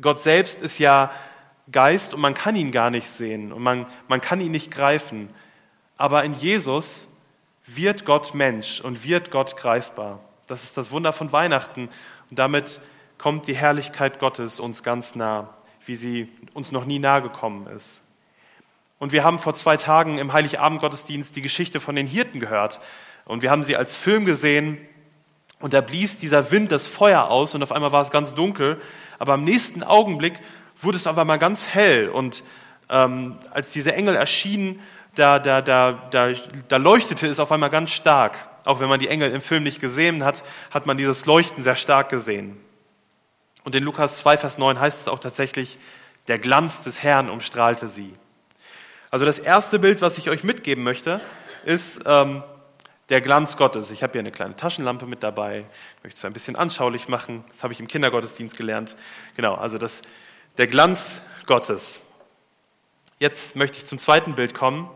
Gott 0.00 0.20
selbst 0.20 0.62
ist 0.62 0.78
ja 0.78 1.12
Geist 1.70 2.12
und 2.12 2.20
man 2.20 2.34
kann 2.34 2.56
ihn 2.56 2.72
gar 2.72 2.90
nicht 2.90 3.08
sehen 3.08 3.52
und 3.52 3.62
man, 3.62 3.86
man 4.08 4.20
kann 4.20 4.40
ihn 4.40 4.50
nicht 4.50 4.72
greifen. 4.72 5.28
Aber 5.96 6.24
in 6.24 6.34
Jesus 6.34 7.08
wird 7.66 8.04
Gott 8.04 8.34
Mensch 8.34 8.80
und 8.80 9.04
wird 9.04 9.30
Gott 9.30 9.56
greifbar. 9.56 10.20
Das 10.46 10.64
ist 10.64 10.76
das 10.76 10.90
Wunder 10.90 11.12
von 11.12 11.30
Weihnachten. 11.30 11.88
Und 12.30 12.38
damit 12.38 12.80
kommt 13.16 13.46
die 13.46 13.54
Herrlichkeit 13.54 14.18
Gottes 14.18 14.58
uns 14.58 14.82
ganz 14.82 15.14
nah, 15.14 15.54
wie 15.86 15.94
sie 15.94 16.28
uns 16.54 16.72
noch 16.72 16.84
nie 16.84 16.98
nahe 16.98 17.22
gekommen 17.22 17.68
ist. 17.68 18.00
Und 18.98 19.12
wir 19.12 19.22
haben 19.22 19.38
vor 19.38 19.54
zwei 19.54 19.76
Tagen 19.76 20.18
im 20.18 20.32
Heiligabend 20.32 20.80
Gottesdienst 20.80 21.36
die 21.36 21.42
Geschichte 21.42 21.78
von 21.78 21.94
den 21.94 22.06
Hirten 22.06 22.40
gehört. 22.40 22.80
Und 23.24 23.42
wir 23.42 23.50
haben 23.50 23.62
sie 23.62 23.76
als 23.76 23.94
Film 23.94 24.24
gesehen 24.24 24.78
und 25.62 25.72
da 25.72 25.80
blies 25.80 26.18
dieser 26.18 26.50
Wind 26.50 26.72
das 26.72 26.88
Feuer 26.88 27.30
aus 27.30 27.54
und 27.54 27.62
auf 27.62 27.70
einmal 27.70 27.92
war 27.92 28.02
es 28.02 28.10
ganz 28.10 28.34
dunkel. 28.34 28.80
Aber 29.20 29.34
im 29.34 29.44
nächsten 29.44 29.84
Augenblick 29.84 30.40
wurde 30.80 30.96
es 30.96 31.06
auf 31.06 31.16
einmal 31.16 31.38
ganz 31.38 31.68
hell. 31.68 32.08
Und 32.08 32.42
ähm, 32.90 33.38
als 33.52 33.70
diese 33.70 33.94
Engel 33.94 34.16
erschienen, 34.16 34.80
da, 35.14 35.38
da, 35.38 35.62
da, 35.62 35.92
da, 36.10 36.32
da 36.66 36.76
leuchtete 36.78 37.28
es 37.28 37.38
auf 37.38 37.52
einmal 37.52 37.70
ganz 37.70 37.92
stark. 37.92 38.36
Auch 38.64 38.80
wenn 38.80 38.88
man 38.88 38.98
die 38.98 39.06
Engel 39.06 39.30
im 39.30 39.40
Film 39.40 39.62
nicht 39.62 39.80
gesehen 39.80 40.24
hat, 40.24 40.42
hat 40.72 40.86
man 40.86 40.96
dieses 40.96 41.26
Leuchten 41.26 41.62
sehr 41.62 41.76
stark 41.76 42.08
gesehen. 42.08 42.58
Und 43.62 43.76
in 43.76 43.84
Lukas 43.84 44.18
2, 44.18 44.38
Vers 44.38 44.58
9 44.58 44.80
heißt 44.80 45.02
es 45.02 45.08
auch 45.08 45.20
tatsächlich, 45.20 45.78
der 46.26 46.40
Glanz 46.40 46.82
des 46.82 47.04
Herrn 47.04 47.30
umstrahlte 47.30 47.86
sie. 47.86 48.12
Also 49.12 49.24
das 49.24 49.38
erste 49.38 49.78
Bild, 49.78 50.02
was 50.02 50.18
ich 50.18 50.28
euch 50.28 50.42
mitgeben 50.42 50.82
möchte, 50.82 51.20
ist, 51.64 52.00
ähm, 52.04 52.42
der 53.12 53.20
Glanz 53.20 53.58
Gottes. 53.58 53.90
Ich 53.90 54.02
habe 54.02 54.12
hier 54.12 54.20
eine 54.20 54.30
kleine 54.30 54.56
Taschenlampe 54.56 55.04
mit 55.04 55.22
dabei, 55.22 55.66
möchte 56.02 56.16
es 56.16 56.24
ein 56.24 56.32
bisschen 56.32 56.56
anschaulich 56.56 57.08
machen. 57.08 57.44
Das 57.50 57.62
habe 57.62 57.74
ich 57.74 57.78
im 57.78 57.86
Kindergottesdienst 57.86 58.56
gelernt. 58.56 58.96
Genau, 59.36 59.54
also 59.54 59.76
das, 59.76 60.00
der 60.56 60.66
Glanz 60.66 61.20
Gottes. 61.44 62.00
Jetzt 63.18 63.54
möchte 63.54 63.76
ich 63.76 63.84
zum 63.84 63.98
zweiten 63.98 64.34
Bild 64.34 64.54
kommen. 64.54 64.88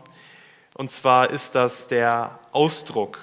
Und 0.73 0.89
zwar 0.89 1.29
ist 1.29 1.53
das 1.53 1.89
der 1.89 2.39
Ausdruck. 2.53 3.19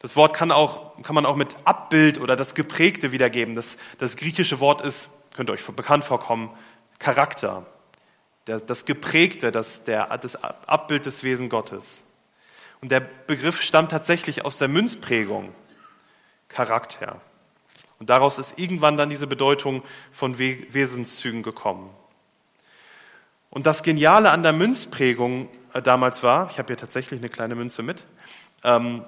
Das 0.00 0.16
Wort 0.16 0.34
kann, 0.34 0.52
auch, 0.52 1.02
kann 1.02 1.14
man 1.14 1.24
auch 1.24 1.36
mit 1.36 1.56
Abbild 1.64 2.20
oder 2.20 2.36
das 2.36 2.54
Geprägte 2.54 3.10
wiedergeben. 3.10 3.54
Das, 3.54 3.78
das 3.96 4.18
griechische 4.18 4.60
Wort 4.60 4.82
ist, 4.82 5.08
könnte 5.34 5.50
euch 5.52 5.64
bekannt 5.64 6.04
vorkommen, 6.04 6.50
Charakter. 6.98 7.64
Das 8.44 8.84
Geprägte, 8.84 9.50
das, 9.50 9.82
der, 9.84 10.18
das 10.18 10.36
Abbild 10.44 11.06
des 11.06 11.22
Wesen 11.22 11.48
Gottes. 11.48 12.04
Und 12.84 12.90
der 12.90 13.00
Begriff 13.00 13.62
stammt 13.62 13.92
tatsächlich 13.92 14.44
aus 14.44 14.58
der 14.58 14.68
Münzprägung, 14.68 15.54
Charakter. 16.48 17.18
Und 17.98 18.10
daraus 18.10 18.38
ist 18.38 18.58
irgendwann 18.58 18.98
dann 18.98 19.08
diese 19.08 19.26
Bedeutung 19.26 19.82
von 20.12 20.36
Wesenszügen 20.36 21.42
gekommen. 21.42 21.88
Und 23.48 23.64
das 23.64 23.84
Geniale 23.84 24.30
an 24.30 24.42
der 24.42 24.52
Münzprägung 24.52 25.48
äh, 25.72 25.80
damals 25.80 26.22
war, 26.22 26.50
ich 26.50 26.58
habe 26.58 26.66
hier 26.66 26.76
tatsächlich 26.76 27.20
eine 27.20 27.30
kleine 27.30 27.54
Münze 27.54 27.82
mit, 27.82 28.04
ähm, 28.62 29.02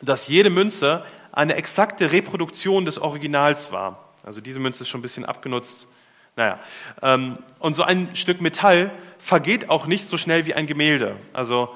dass 0.00 0.26
jede 0.26 0.48
Münze 0.48 1.04
eine 1.32 1.56
exakte 1.56 2.12
Reproduktion 2.12 2.86
des 2.86 2.98
Originals 2.98 3.72
war. 3.72 4.08
Also 4.22 4.40
diese 4.40 4.58
Münze 4.58 4.84
ist 4.84 4.88
schon 4.88 5.00
ein 5.00 5.02
bisschen 5.02 5.26
abgenutzt. 5.26 5.86
Naja, 6.34 6.60
ähm, 7.02 7.40
und 7.58 7.76
so 7.76 7.82
ein 7.82 8.16
Stück 8.16 8.40
Metall 8.40 8.90
vergeht 9.18 9.68
auch 9.68 9.84
nicht 9.84 10.08
so 10.08 10.16
schnell 10.16 10.46
wie 10.46 10.54
ein 10.54 10.66
Gemälde. 10.66 11.16
Also 11.34 11.68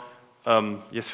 ich 0.91 1.05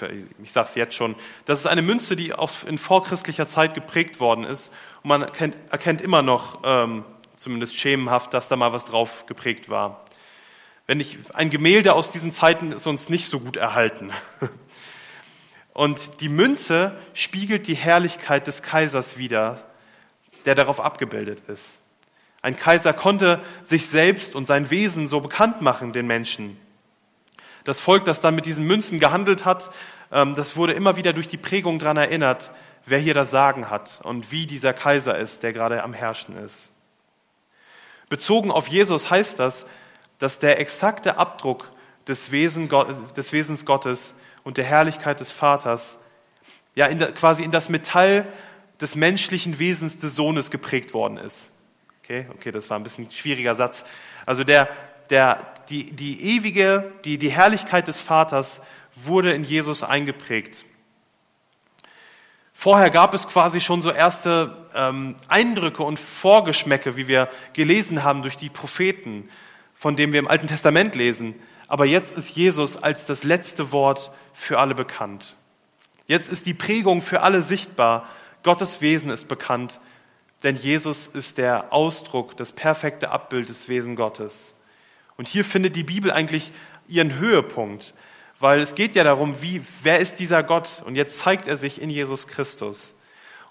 sage 0.52 0.68
es 0.68 0.75
jetzt 0.76 0.95
schon, 0.95 1.16
das 1.47 1.61
ist 1.61 1.66
eine 1.66 1.83
Münze, 1.83 2.14
die 2.14 2.33
in 2.66 2.78
vorchristlicher 2.78 3.47
Zeit 3.47 3.75
geprägt 3.75 4.21
worden 4.21 4.45
ist 4.45 4.73
und 5.02 5.09
man 5.09 5.23
erkennt, 5.23 5.56
erkennt 5.71 6.00
immer 6.00 6.23
noch 6.23 6.61
ähm, 6.64 7.04
zumindest 7.37 7.76
schemenhaft, 7.76 8.33
dass 8.35 8.49
da 8.49 8.56
mal 8.56 8.73
was 8.73 8.85
drauf 8.85 9.26
geprägt 9.26 9.68
war. 9.68 10.04
Wenn 10.87 11.00
ich, 11.00 11.18
ein 11.35 11.50
Gemälde 11.50 11.95
aus 11.95 12.11
diesen 12.11 12.30
Zeiten 12.30 12.71
ist 12.73 12.87
uns 12.87 13.09
nicht 13.09 13.28
so 13.28 13.40
gut 13.40 13.56
erhalten. 13.56 14.12
Und 15.73 16.23
die 16.23 16.30
Münze 16.30 16.97
spiegelt 17.12 17.66
die 17.66 17.75
Herrlichkeit 17.75 18.47
des 18.47 18.62
Kaisers 18.62 19.18
wider, 19.18 19.62
der 20.47 20.54
darauf 20.54 20.80
abgebildet 20.80 21.42
ist. 21.49 21.80
Ein 22.40 22.56
Kaiser 22.56 22.95
konnte 22.95 23.42
sich 23.62 23.87
selbst 23.87 24.37
und 24.37 24.47
sein 24.47 24.71
Wesen 24.71 25.06
so 25.06 25.21
bekannt 25.21 25.61
machen 25.61 25.92
den 25.92 26.06
Menschen. 26.06 26.59
Das 27.66 27.80
Volk, 27.80 28.04
das 28.04 28.20
dann 28.20 28.37
mit 28.37 28.46
diesen 28.46 28.64
Münzen 28.64 29.00
gehandelt 29.00 29.44
hat, 29.44 29.70
ähm, 30.12 30.37
das 30.37 30.56
wurde 30.56 30.73
immer 30.73 30.96
wieder 30.96 31.12
durch 31.12 31.26
die 31.26 31.37
Prägung 31.37 31.80
daran 31.80 31.96
erinnert, 31.96 32.52
wer 32.87 33.00
hier 33.00 33.12
das 33.12 33.32
Sagen 33.32 33.68
hat 33.68 34.00
und 34.04 34.30
wie 34.30 34.46
dieser 34.46 34.73
Kaiser 34.73 35.18
ist, 35.18 35.42
der 35.42 35.52
gerade 35.52 35.82
am 35.82 35.92
Herrschen 35.92 36.37
ist. 36.37 36.70
Bezogen 38.08 38.52
auf 38.52 38.68
Jesus 38.68 39.11
heißt 39.11 39.40
das, 39.40 39.66
dass 40.20 40.38
der 40.38 40.61
exakte 40.61 41.18
Abdruck 41.18 41.73
des, 42.06 42.30
Wesen, 42.30 42.68
des 43.16 43.32
Wesens 43.32 43.64
Gottes 43.64 44.14
und 44.44 44.58
der 44.58 44.64
Herrlichkeit 44.64 45.18
des 45.18 45.32
Vaters 45.32 45.99
ja 46.76 46.87
in, 46.87 47.00
quasi 47.14 47.42
in 47.42 47.50
das 47.50 47.68
Metall 47.68 48.28
des 48.80 48.94
menschlichen 48.94 49.58
Wesens 49.58 49.99
des 49.99 50.14
Sohnes 50.14 50.52
geprägt 50.52 50.94
worden 50.94 51.16
ist. 51.16 51.50
Okay, 52.04 52.26
okay, 52.32 52.52
das 52.52 52.70
war 52.70 52.78
ein 52.78 52.85
bisschen 52.85 53.06
ein 53.06 53.11
schwieriger 53.11 53.56
Satz. 53.56 53.85
Also 54.25 54.44
der, 54.44 54.68
der, 55.11 55.47
die, 55.69 55.93
die 55.93 56.37
ewige, 56.37 56.93
die, 57.05 57.19
die 57.19 57.31
Herrlichkeit 57.31 57.89
des 57.89 58.01
Vaters 58.01 58.61
wurde 58.95 59.33
in 59.33 59.45
Jesus 59.45 59.83
eingeprägt. 59.83 60.65
Vorher 62.59 62.89
gab 62.89 63.13
es 63.13 63.29
quasi 63.29 63.61
schon 63.61 63.83
so 63.83 63.91
erste 63.91 64.67
ähm, 64.75 65.17
Eindrücke 65.29 65.83
und 65.83 66.01
Vorgeschmäcke, 66.01 66.97
wie 66.97 67.07
wir 67.07 67.29
gelesen 67.53 68.03
haben 68.03 68.23
durch 68.23 68.37
die 68.37 68.49
Propheten, 68.49 69.29
von 69.75 69.95
denen 69.95 70.15
wir 70.15 70.21
im 70.21 70.27
Alten 70.27 70.47
Testament 70.47 70.95
lesen. 70.95 71.35
Aber 71.69 71.85
jetzt 71.85 72.17
ist 72.17 72.31
Jesus 72.31 72.83
als 72.83 73.05
das 73.05 73.25
letzte 73.25 73.73
Wort 73.73 74.11
für 74.33 74.59
alle 74.59 74.75
bekannt. 74.75 75.37
Jetzt 76.07 76.33
ist 76.33 76.47
die 76.47 76.55
Prägung 76.55 77.03
für 77.03 77.21
alle 77.21 77.43
sichtbar. 77.43 78.09
Gottes 78.43 78.81
Wesen 78.81 79.11
ist 79.11 79.29
bekannt, 79.29 79.79
denn 80.43 80.57
Jesus 80.57 81.09
ist 81.09 81.37
der 81.37 81.75
Ausdruck, 81.75 82.39
das 82.39 82.53
perfekte 82.53 83.11
Abbild 83.11 83.51
des 83.51 83.69
Wesen 83.69 83.97
Gottes. 83.97 84.56
Und 85.16 85.28
hier 85.28 85.44
findet 85.44 85.76
die 85.76 85.82
Bibel 85.82 86.11
eigentlich 86.11 86.52
ihren 86.88 87.18
Höhepunkt. 87.18 87.94
Weil 88.38 88.61
es 88.61 88.75
geht 88.75 88.94
ja 88.94 89.04
darum, 89.04 89.40
wie, 89.40 89.62
wer 89.82 89.99
ist 89.99 90.16
dieser 90.16 90.42
Gott? 90.42 90.82
Und 90.85 90.94
jetzt 90.94 91.20
zeigt 91.20 91.49
er 91.49 91.56
sich 91.56 91.80
in 91.80 91.88
Jesus 91.88 92.26
Christus. 92.26 92.94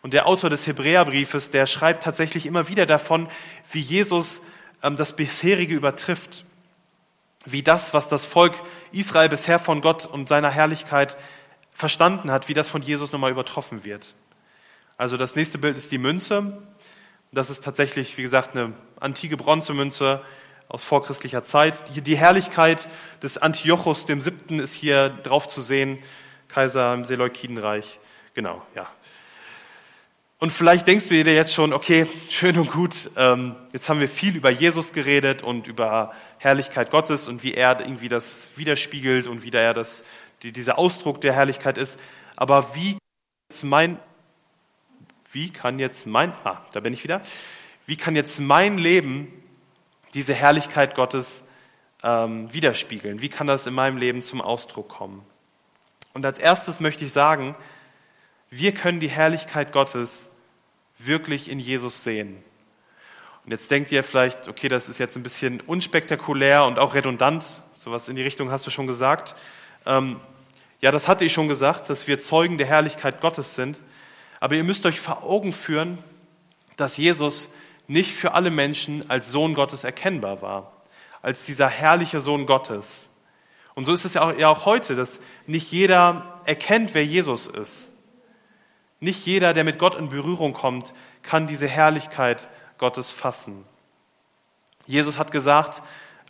Und 0.02 0.14
der 0.14 0.28
Autor 0.28 0.52
des 0.52 0.68
Hebräerbriefes, 0.68 1.50
der 1.50 1.66
schreibt 1.66 2.04
tatsächlich 2.04 2.46
immer 2.46 2.68
wieder 2.68 2.86
davon, 2.86 3.28
wie 3.72 3.80
Jesus 3.80 4.42
ähm, 4.84 4.96
das 4.96 5.16
bisherige 5.16 5.74
übertrifft. 5.74 6.46
Wie 7.46 7.64
das, 7.64 7.94
was 7.94 8.10
das 8.10 8.26
Volk 8.26 8.54
Israel 8.92 9.30
bisher 9.30 9.58
von 9.58 9.82
Gott 9.82 10.06
und 10.06 10.30
seiner 10.30 10.52
Herrlichkeit 10.52 11.18
verstanden 11.72 12.32
hat, 12.32 12.48
wie 12.48 12.54
das 12.54 12.70
von 12.70 12.82
Jesus 12.82 13.12
nochmal 13.12 13.32
übertroffen 13.32 13.84
wird. 13.84 14.16
Also 14.98 15.18
das 15.18 15.36
nächste 15.36 15.58
Bild 15.58 15.76
ist 15.78 15.92
die 15.92 15.98
Münze. 15.98 16.62
Das 17.32 17.50
ist 17.50 17.64
tatsächlich, 17.64 18.18
wie 18.18 18.22
gesagt, 18.22 18.56
eine 18.56 18.74
antike 19.00 19.36
Bronzemünze 19.36 20.22
aus 20.68 20.84
vorchristlicher 20.84 21.44
Zeit. 21.44 21.76
Die 22.06 22.18
Herrlichkeit 22.18 22.88
des 23.22 23.38
Antiochos 23.38 24.06
dem 24.06 24.22
Siebten 24.22 24.60
ist 24.60 24.74
hier 24.74 25.10
drauf 25.10 25.48
zu 25.48 25.62
sehen, 25.62 26.00
Kaiser 26.48 26.94
im 26.94 27.06
Seleukidenreich. 27.06 28.00
Genau, 28.34 28.62
ja. 28.76 28.88
Und 30.38 30.52
vielleicht 30.52 30.86
denkst 30.86 31.08
du 31.08 31.24
dir 31.24 31.34
jetzt 31.34 31.54
schon, 31.54 31.72
okay, 31.72 32.08
schön 32.30 32.58
und 32.60 32.70
gut, 32.70 33.10
ähm, 33.16 33.56
jetzt 33.72 33.88
haben 33.88 34.02
wir 34.02 34.10
viel 34.10 34.36
über 34.36 34.52
Jesus 34.52 34.92
geredet 34.92 35.44
und 35.44 35.68
über 35.68 36.12
Herrlichkeit 36.40 36.92
Gottes 36.92 37.30
und 37.30 37.42
wie 37.42 37.54
er 37.54 37.80
irgendwie 37.80 38.10
das 38.10 38.58
widerspiegelt 38.58 39.28
und 39.28 39.44
wie 39.44 39.52
er 39.52 39.74
das, 39.74 40.04
die, 40.44 40.52
dieser 40.52 40.78
Ausdruck 40.78 41.22
der 41.22 41.34
Herrlichkeit 41.34 41.78
ist. 41.78 42.00
Aber 42.36 42.76
wie 42.76 42.98
jetzt 43.50 43.64
mein, 43.64 43.98
wie 45.32 45.52
kann 45.52 45.80
jetzt 45.80 46.06
mein, 46.06 46.34
ah, 46.44 46.62
da 46.74 46.82
bin 46.82 46.94
ich 46.94 47.04
wieder, 47.04 47.22
wie 47.86 47.96
kann 47.96 48.16
jetzt 48.16 48.40
mein 48.40 48.78
Leben 48.78 49.32
diese 50.16 50.34
Herrlichkeit 50.34 50.96
Gottes 50.96 51.44
ähm, 52.02 52.52
widerspiegeln? 52.52 53.22
Wie 53.22 53.30
kann 53.30 53.46
das 53.46 53.68
in 53.68 53.74
meinem 53.74 53.98
Leben 53.98 54.22
zum 54.22 54.42
Ausdruck 54.42 54.90
kommen? 54.90 55.24
Und 56.14 56.26
als 56.26 56.40
erstes 56.40 56.80
möchte 56.80 57.06
ich 57.06 57.12
sagen, 57.12 57.56
wir 58.50 58.72
können 58.72 59.00
die 59.00 59.10
Herrlichkeit 59.10 59.72
Gottes 59.72 60.30
wirklich 60.98 61.50
in 61.50 61.60
Jesus 61.60 62.04
sehen. 62.04 62.42
Und 63.44 63.52
jetzt 63.52 63.70
denkt 63.70 63.92
ihr 63.92 64.04
vielleicht, 64.04 64.48
okay, 64.48 64.70
das 64.70 64.90
ist 64.90 64.98
jetzt 64.98 65.18
ein 65.18 65.24
bisschen 65.24 65.62
unspektakulär 65.62 66.66
und 66.66 66.80
auch 66.80 66.96
redundant. 66.96 67.62
Sowas 67.74 68.10
in 68.10 68.16
die 68.16 68.24
Richtung 68.24 68.50
hast 68.50 68.66
du 68.66 68.72
schon 68.72 68.88
gesagt. 68.88 69.36
Ähm, 69.86 70.20
ja, 70.82 70.92
das 70.92 71.08
hatte 71.08 71.26
ich 71.26 71.34
schon 71.34 71.48
gesagt, 71.48 71.90
dass 71.90 72.08
wir 72.08 72.20
Zeugen 72.22 72.58
der 72.58 72.68
Herrlichkeit 72.68 73.22
Gottes 73.22 73.56
sind. 73.56 73.78
Aber 74.40 74.56
ihr 74.56 74.64
müsst 74.64 74.86
euch 74.86 75.00
vor 75.00 75.24
Augen 75.24 75.54
führen, 75.54 75.98
dass 76.78 76.98
Jesus 76.98 77.50
nicht 77.88 78.14
für 78.14 78.34
alle 78.34 78.50
Menschen 78.50 79.10
als 79.10 79.32
Sohn 79.32 79.54
Gottes 79.54 79.84
erkennbar 79.84 80.42
war, 80.42 80.72
als 81.22 81.46
dieser 81.46 81.68
herrliche 81.68 82.20
Sohn 82.20 82.46
Gottes. 82.46 83.08
Und 83.74 83.86
so 83.86 83.94
ist 83.94 84.06
es 84.06 84.14
ja 84.16 84.22
auch, 84.22 84.38
ja 84.38 84.48
auch 84.48 84.66
heute, 84.66 84.96
dass 84.96 85.20
nicht 85.48 85.72
jeder 85.72 86.42
erkennt, 86.46 86.94
wer 86.94 87.06
Jesus 87.06 87.48
ist. 87.48 87.90
Nicht 89.00 89.26
jeder, 89.26 89.54
der 89.54 89.64
mit 89.64 89.78
Gott 89.78 89.96
in 89.96 90.10
Berührung 90.10 90.54
kommt, 90.54 90.94
kann 91.22 91.48
diese 91.48 91.68
Herrlichkeit 91.68 92.48
Gottes 92.78 93.12
fassen. 93.12 93.66
Jesus 94.86 95.20
hat 95.20 95.32
gesagt, 95.32 95.82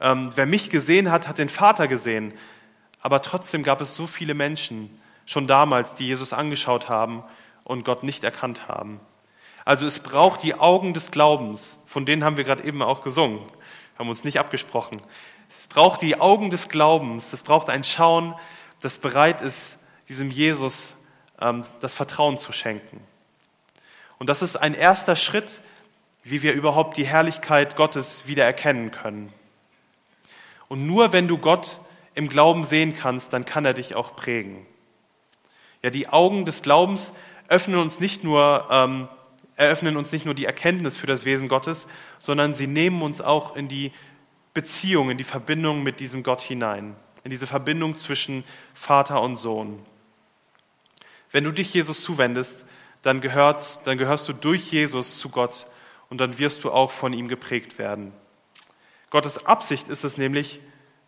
ähm, 0.02 0.32
wer 0.36 0.46
mich 0.46 0.70
gesehen 0.70 1.12
hat, 1.12 1.28
hat 1.28 1.38
den 1.38 1.50
Vater 1.50 1.88
gesehen. 1.88 2.34
Aber 3.02 3.22
trotzdem 3.22 3.63
gab 3.63 3.82
es 3.82 3.96
so 3.96 4.08
viele 4.08 4.34
Menschen 4.34 5.00
schon 5.26 5.48
damals, 5.48 5.96
die 5.96 6.08
Jesus 6.08 6.34
angeschaut 6.34 6.89
haben 6.89 7.24
und 7.63 7.86
Gott 7.86 8.04
nicht 8.04 8.24
erkannt 8.24 8.68
haben. 8.68 9.00
Also 9.65 9.88
es 9.88 9.99
braucht 9.99 10.43
die 10.43 10.54
Augen 10.54 10.93
des 10.93 11.10
Glaubens, 11.10 11.80
von 11.88 12.06
denen 12.06 12.23
haben 12.23 12.38
wir 12.38 12.43
gerade 12.43 12.63
eben 12.63 12.84
auch 12.84 13.01
gesungen, 13.01 13.41
haben 13.97 14.10
uns 14.10 14.23
nicht 14.23 14.39
abgesprochen. 14.39 15.01
Es 15.60 15.67
braucht 15.67 16.04
die 16.04 16.19
Augen 16.19 16.51
des 16.51 16.69
Glaubens, 16.69 17.34
es 17.34 17.41
braucht 17.41 17.69
ein 17.69 17.84
Schauen, 17.84 18.36
das 18.82 18.99
bereit 18.99 19.41
ist, 19.41 19.80
diesem 20.08 20.30
Jesus 20.30 20.93
ähm, 21.41 21.63
das 21.82 21.95
Vertrauen 21.95 22.38
zu 22.38 22.51
schenken. 22.51 23.01
Und 24.19 24.30
das 24.30 24.43
ist 24.43 24.56
ein 24.56 24.75
erster 24.75 25.15
Schritt, 25.15 25.62
wie 26.23 26.43
wir 26.43 26.54
überhaupt 26.54 26.97
die 26.97 27.08
Herrlichkeit 27.08 27.75
Gottes 27.75 28.28
wieder 28.28 28.45
erkennen 28.45 28.91
können. 28.91 29.34
Und 30.67 30.86
nur 30.86 31.12
wenn 31.12 31.28
du 31.28 31.39
Gott 31.39 31.82
im 32.13 32.30
Glauben 32.30 32.63
sehen 32.63 32.95
kannst, 32.95 33.34
dann 33.34 33.45
kann 33.45 33.65
er 33.65 33.73
dich 33.73 33.95
auch 33.95 34.15
prägen. 34.15 34.65
Ja, 35.82 35.89
die 35.89 36.08
Augen 36.08 36.45
des 36.45 36.62
Glaubens 36.62 37.13
öffnen 37.47 37.80
uns 37.80 37.99
nicht 37.99 38.23
nur 38.23 38.67
ähm, 38.71 39.08
eröffnen 39.56 39.98
uns 39.98 40.12
nicht 40.12 40.26
nur 40.26 40.34
die 40.34 40.46
Erkenntnis 40.46 40.98
für 40.98 41.08
das 41.08 41.26
Wesen 41.26 41.48
Gottes, 41.48 41.88
sondern 42.20 42.56
sie 42.56 42.68
nehmen 42.68 43.02
uns 43.02 43.22
auch 43.22 43.56
in 43.56 43.68
die 43.68 43.91
Beziehung, 44.54 45.10
in 45.10 45.18
die 45.18 45.24
Verbindung 45.24 45.84
mit 45.84 46.00
diesem 46.00 46.24
Gott 46.24 46.41
hinein, 46.41 46.96
in 47.24 47.32
diese 47.32 47.48
Verbindung 47.48 47.98
zwischen 47.98 48.44
Vater 48.74 49.22
und 49.22 49.38
Sohn. 49.38 49.86
Wenn 51.32 51.44
du 51.44 51.52
dich 51.52 51.74
Jesus 51.74 52.02
zuwendest, 52.02 52.65
dann, 53.02 53.22
gehört, 53.22 53.86
dann 53.86 53.98
gehörst 53.98 54.28
du 54.30 54.34
durch 54.34 54.72
Jesus 54.72 55.20
zu 55.20 55.30
Gott 55.30 55.68
und 56.10 56.20
dann 56.20 56.39
wirst 56.39 56.63
du 56.63 56.72
auch 56.72 56.91
von 56.91 57.13
ihm 57.13 57.28
geprägt 57.28 57.78
werden. 57.78 58.13
Gottes 59.10 59.46
Absicht 59.46 59.88
ist 59.88 60.04
es 60.04 60.18
nämlich, 60.18 60.60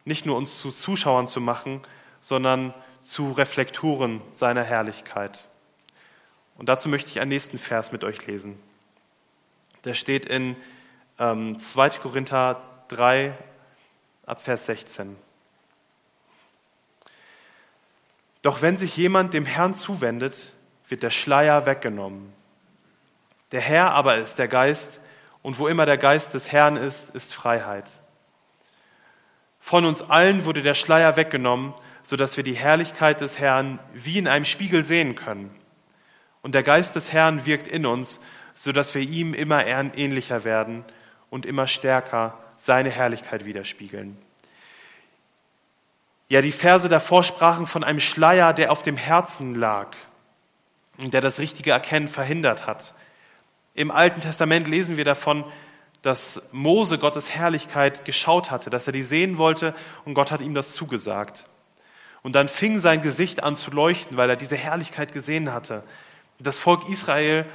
nicht 0.06 0.26
nur 0.26 0.38
uns 0.38 0.62
zu 0.62 0.72
Zuschauern 0.72 1.28
zu 1.28 1.42
machen, 1.42 1.82
sondern 2.22 2.74
zu 3.04 3.32
Reflektoren 3.32 4.22
seiner 4.32 4.64
Herrlichkeit. 4.64 5.48
Und 6.58 6.70
dazu 6.70 6.90
möchte 6.90 7.10
ich 7.10 7.20
einen 7.20 7.30
nächsten 7.30 7.58
Vers 7.58 7.92
mit 7.92 8.04
euch 8.04 8.26
lesen. 8.26 8.60
Der 9.84 9.94
steht 9.94 10.26
in 10.26 10.56
ähm, 11.20 11.60
2. 11.60 11.90
Korinther 11.90 12.62
3 12.90 13.38
ab 14.26 14.42
Vers 14.42 14.66
16. 14.66 15.16
Doch 18.42 18.62
wenn 18.62 18.78
sich 18.78 18.96
jemand 18.98 19.34
dem 19.34 19.46
Herrn 19.46 19.76
zuwendet, 19.76 20.54
wird 20.88 21.04
der 21.04 21.10
Schleier 21.10 21.66
weggenommen. 21.66 22.34
Der 23.52 23.62
Herr 23.62 23.92
aber 23.92 24.18
ist 24.18 24.40
der 24.40 24.48
Geist, 24.48 25.02
und 25.42 25.60
wo 25.60 25.68
immer 25.68 25.86
der 25.86 25.98
Geist 25.98 26.34
des 26.34 26.52
Herrn 26.52 26.76
ist, 26.76 27.10
ist 27.12 27.34
Freiheit. 27.34 27.86
Von 29.60 29.86
uns 29.86 30.02
allen 30.02 30.46
wurde 30.46 30.62
der 30.62 30.74
Schleier 30.74 31.16
weggenommen, 31.16 31.74
sodass 32.04 32.36
wir 32.36 32.44
die 32.44 32.56
Herrlichkeit 32.56 33.22
des 33.22 33.40
Herrn 33.40 33.80
wie 33.94 34.18
in 34.18 34.28
einem 34.28 34.46
Spiegel 34.46 34.84
sehen 34.84 35.16
können. 35.16 35.54
Und 36.42 36.56
der 36.56 36.64
Geist 36.64 36.96
des 36.96 37.12
Herrn 37.12 37.46
wirkt 37.46 37.68
in 37.68 37.86
uns, 37.86 38.20
sodass 38.56 38.96
wir 38.96 39.02
ihm 39.02 39.34
immer 39.34 39.66
ähnlicher 39.66 40.44
werden 40.44 40.86
und 41.30 41.46
immer 41.46 41.68
stärker 41.68 42.38
seine 42.58 42.90
Herrlichkeit 42.90 43.46
widerspiegeln. 43.46 44.18
Ja, 46.30 46.42
die 46.42 46.52
Verse 46.52 46.90
davor 46.90 47.24
sprachen 47.24 47.68
von 47.68 47.84
einem 47.84 48.00
Schleier, 48.00 48.54
der 48.54 48.72
auf 48.72 48.82
dem 48.82 48.98
Herzen 48.98 49.56
lag 49.56 49.96
und 50.98 51.14
der 51.14 51.22
das 51.22 51.40
richtige 51.40 51.72
Erkennen 51.72 52.08
verhindert 52.08 52.68
hat. 52.68 52.94
Im 53.76 53.92
Alten 53.92 54.20
Testament 54.22 54.68
lesen 54.68 54.98
wir 54.98 55.06
davon, 55.06 55.46
dass 56.02 56.42
Mose 56.52 56.98
Gottes 56.98 57.30
Herrlichkeit 57.32 58.06
geschaut 58.06 58.52
hatte, 58.52 58.70
dass 58.70 58.88
er 58.88 58.94
die 58.94 59.04
sehen 59.04 59.38
wollte 59.38 59.74
und 60.04 60.16
Gott 60.16 60.32
hat 60.32 60.42
ihm 60.42 60.54
das 60.54 60.74
zugesagt. 60.74 61.46
Und 62.24 62.36
dann 62.36 62.50
fing 62.50 62.80
sein 62.80 63.02
Gesicht 63.02 63.44
an 63.44 63.56
zu 63.56 63.72
leuchten, 63.72 64.18
weil 64.18 64.30
er 64.30 64.36
diese 64.36 64.58
Herrlichkeit 64.58 65.14
gesehen 65.14 65.54
hatte. 65.54 65.84
Das 66.40 66.60
Volk 66.60 66.88
Israel 66.90 67.46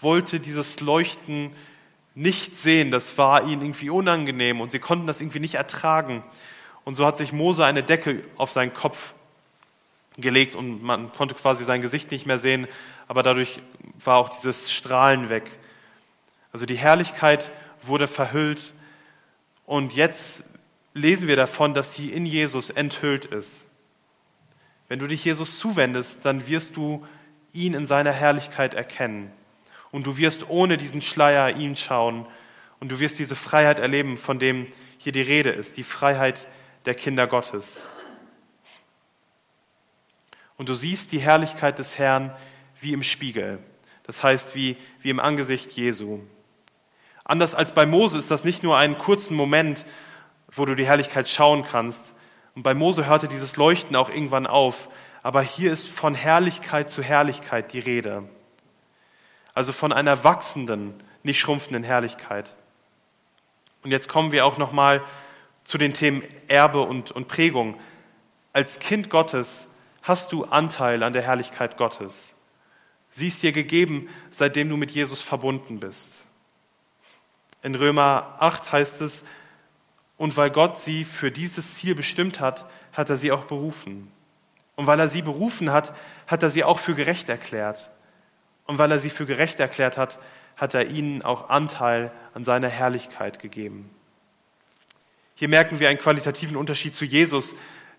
wollte 0.00 0.40
dieses 0.40 0.80
Leuchten 0.80 1.54
nicht 2.14 2.56
sehen, 2.56 2.90
das 2.90 3.16
war 3.16 3.44
ihnen 3.44 3.62
irgendwie 3.62 3.90
unangenehm 3.90 4.60
und 4.60 4.72
sie 4.72 4.78
konnten 4.78 5.06
das 5.06 5.20
irgendwie 5.20 5.40
nicht 5.40 5.54
ertragen. 5.54 6.22
Und 6.84 6.96
so 6.96 7.06
hat 7.06 7.18
sich 7.18 7.32
Mose 7.32 7.64
eine 7.64 7.82
Decke 7.82 8.22
auf 8.36 8.50
seinen 8.50 8.74
Kopf 8.74 9.14
gelegt 10.18 10.54
und 10.54 10.82
man 10.82 11.10
konnte 11.12 11.34
quasi 11.34 11.64
sein 11.64 11.80
Gesicht 11.80 12.10
nicht 12.10 12.26
mehr 12.26 12.38
sehen, 12.38 12.66
aber 13.08 13.22
dadurch 13.22 13.60
war 14.04 14.16
auch 14.16 14.28
dieses 14.28 14.70
Strahlen 14.70 15.30
weg. 15.30 15.50
Also 16.52 16.66
die 16.66 16.76
Herrlichkeit 16.76 17.50
wurde 17.82 18.08
verhüllt 18.08 18.74
und 19.64 19.94
jetzt 19.94 20.44
lesen 20.92 21.28
wir 21.28 21.36
davon, 21.36 21.72
dass 21.72 21.94
sie 21.94 22.10
in 22.10 22.26
Jesus 22.26 22.68
enthüllt 22.68 23.24
ist. 23.24 23.64
Wenn 24.88 24.98
du 24.98 25.06
dich 25.06 25.24
Jesus 25.24 25.58
zuwendest, 25.58 26.26
dann 26.26 26.46
wirst 26.48 26.76
du 26.76 27.06
ihn 27.52 27.74
in 27.74 27.86
seiner 27.86 28.12
Herrlichkeit 28.12 28.74
erkennen 28.74 29.32
und 29.90 30.06
du 30.06 30.16
wirst 30.16 30.48
ohne 30.48 30.76
diesen 30.76 31.00
Schleier 31.00 31.56
ihn 31.56 31.76
schauen 31.76 32.26
und 32.80 32.90
du 32.90 32.98
wirst 32.98 33.18
diese 33.18 33.36
Freiheit 33.36 33.78
erleben, 33.78 34.16
von 34.16 34.38
dem 34.38 34.66
hier 34.98 35.12
die 35.12 35.20
Rede 35.20 35.50
ist, 35.50 35.76
die 35.76 35.84
Freiheit 35.84 36.48
der 36.84 36.94
Kinder 36.94 37.26
Gottes. 37.26 37.86
Und 40.56 40.68
du 40.68 40.74
siehst 40.74 41.12
die 41.12 41.20
Herrlichkeit 41.20 41.78
des 41.78 41.98
Herrn 41.98 42.34
wie 42.80 42.92
im 42.92 43.02
Spiegel, 43.02 43.58
das 44.04 44.22
heißt 44.22 44.54
wie, 44.54 44.76
wie 45.00 45.10
im 45.10 45.20
Angesicht 45.20 45.72
Jesu. 45.72 46.20
Anders 47.24 47.54
als 47.54 47.72
bei 47.72 47.86
Mose 47.86 48.18
ist 48.18 48.30
das 48.30 48.44
nicht 48.44 48.62
nur 48.62 48.76
einen 48.76 48.98
kurzen 48.98 49.36
Moment, 49.36 49.84
wo 50.50 50.64
du 50.64 50.74
die 50.74 50.86
Herrlichkeit 50.86 51.28
schauen 51.28 51.64
kannst. 51.64 52.14
Und 52.54 52.62
bei 52.62 52.74
Mose 52.74 53.06
hörte 53.06 53.28
dieses 53.28 53.56
Leuchten 53.56 53.96
auch 53.96 54.10
irgendwann 54.10 54.46
auf. 54.46 54.88
Aber 55.22 55.42
hier 55.42 55.72
ist 55.72 55.88
von 55.88 56.14
Herrlichkeit 56.14 56.90
zu 56.90 57.02
Herrlichkeit 57.02 57.72
die 57.72 57.78
Rede. 57.78 58.24
Also 59.54 59.72
von 59.72 59.92
einer 59.92 60.24
wachsenden, 60.24 60.94
nicht 61.22 61.38
schrumpfenden 61.38 61.84
Herrlichkeit. 61.84 62.56
Und 63.82 63.90
jetzt 63.90 64.08
kommen 64.08 64.32
wir 64.32 64.46
auch 64.46 64.58
nochmal 64.58 65.02
zu 65.64 65.78
den 65.78 65.94
Themen 65.94 66.22
Erbe 66.48 66.82
und, 66.82 67.12
und 67.12 67.28
Prägung. 67.28 67.78
Als 68.52 68.78
Kind 68.78 69.10
Gottes 69.10 69.68
hast 70.02 70.32
du 70.32 70.44
Anteil 70.44 71.02
an 71.02 71.12
der 71.12 71.22
Herrlichkeit 71.22 71.76
Gottes. 71.76 72.34
Sie 73.10 73.28
ist 73.28 73.42
dir 73.42 73.52
gegeben, 73.52 74.08
seitdem 74.30 74.68
du 74.68 74.76
mit 74.76 74.90
Jesus 74.90 75.20
verbunden 75.20 75.78
bist. 75.78 76.24
In 77.62 77.74
Römer 77.74 78.36
8 78.40 78.72
heißt 78.72 79.00
es, 79.02 79.24
und 80.16 80.36
weil 80.36 80.50
Gott 80.50 80.80
sie 80.80 81.04
für 81.04 81.30
dieses 81.30 81.74
Ziel 81.76 81.94
bestimmt 81.94 82.40
hat, 82.40 82.68
hat 82.92 83.10
er 83.10 83.16
sie 83.16 83.32
auch 83.32 83.44
berufen. 83.44 84.10
Und 84.76 84.86
weil 84.86 85.00
er 85.00 85.08
sie 85.08 85.22
berufen 85.22 85.70
hat, 85.72 85.94
hat 86.26 86.42
er 86.42 86.50
sie 86.50 86.64
auch 86.64 86.78
für 86.78 86.94
gerecht 86.94 87.28
erklärt. 87.28 87.90
Und 88.66 88.78
weil 88.78 88.90
er 88.90 88.98
sie 88.98 89.10
für 89.10 89.26
gerecht 89.26 89.60
erklärt 89.60 89.98
hat, 89.98 90.18
hat 90.56 90.74
er 90.74 90.86
ihnen 90.86 91.22
auch 91.22 91.50
Anteil 91.50 92.12
an 92.34 92.44
seiner 92.44 92.68
Herrlichkeit 92.68 93.38
gegeben. 93.38 93.90
Hier 95.34 95.48
merken 95.48 95.80
wir 95.80 95.88
einen 95.88 95.98
qualitativen 95.98 96.56
Unterschied 96.56 96.94
zu 96.94 97.04
Jesus, 97.04 97.54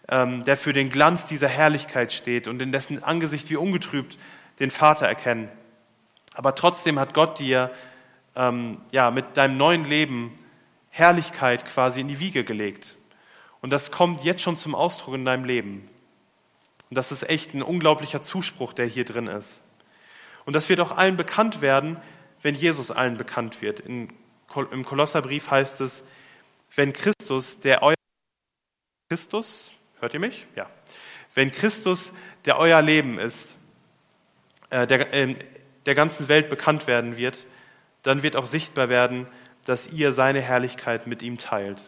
ähm, 0.07 0.43
der 0.45 0.57
für 0.57 0.73
den 0.73 0.89
Glanz 0.89 1.25
dieser 1.25 1.47
Herrlichkeit 1.47 2.13
steht 2.13 2.47
und 2.47 2.61
in 2.61 2.71
dessen 2.71 3.03
Angesicht 3.03 3.49
wir 3.49 3.61
ungetrübt 3.61 4.17
den 4.59 4.71
Vater 4.71 5.07
erkennen. 5.07 5.49
Aber 6.33 6.55
trotzdem 6.55 6.99
hat 6.99 7.13
Gott 7.13 7.39
dir 7.39 7.71
ähm, 8.35 8.79
ja, 8.91 9.11
mit 9.11 9.37
deinem 9.37 9.57
neuen 9.57 9.85
Leben 9.85 10.33
Herrlichkeit 10.89 11.65
quasi 11.65 12.01
in 12.01 12.07
die 12.07 12.19
Wiege 12.19 12.43
gelegt. 12.43 12.97
Und 13.61 13.69
das 13.69 13.91
kommt 13.91 14.23
jetzt 14.23 14.41
schon 14.41 14.55
zum 14.55 14.75
Ausdruck 14.75 15.15
in 15.15 15.25
deinem 15.25 15.45
Leben. 15.45 15.89
Und 16.93 16.97
das 16.97 17.11
ist 17.11 17.27
echt 17.27 17.55
ein 17.55 17.63
unglaublicher 17.63 18.21
Zuspruch, 18.21 18.71
der 18.71 18.85
hier 18.85 19.03
drin 19.03 19.25
ist. 19.25 19.63
Und 20.45 20.53
das 20.53 20.69
wird 20.69 20.79
auch 20.79 20.95
allen 20.95 21.17
bekannt 21.17 21.59
werden, 21.59 21.97
wenn 22.43 22.53
Jesus 22.53 22.91
allen 22.91 23.17
bekannt 23.17 23.63
wird. 23.63 23.79
In, 23.79 24.13
Im 24.69 24.85
Kolosserbrief 24.85 25.49
heißt 25.49 25.81
es, 25.81 26.03
wenn 26.75 26.93
Christus, 26.93 27.59
der 27.59 27.81
euer 27.81 27.95
Christus, 29.09 29.71
hört 30.01 30.13
ihr 30.13 30.19
mich? 30.19 30.45
Ja. 30.55 30.69
Wenn 31.33 31.51
Christus, 31.51 32.13
der 32.45 32.59
euer 32.59 32.83
Leben 32.83 33.17
ist, 33.17 33.57
äh, 34.69 34.85
der, 34.85 35.35
der 35.87 35.95
ganzen 35.95 36.27
Welt 36.27 36.47
bekannt 36.47 36.85
werden 36.85 37.17
wird, 37.17 37.47
dann 38.03 38.21
wird 38.21 38.35
auch 38.35 38.45
sichtbar 38.45 38.87
werden, 38.89 39.25
dass 39.65 39.91
ihr 39.91 40.11
seine 40.11 40.41
Herrlichkeit 40.41 41.07
mit 41.07 41.23
ihm 41.23 41.39
teilt. 41.39 41.81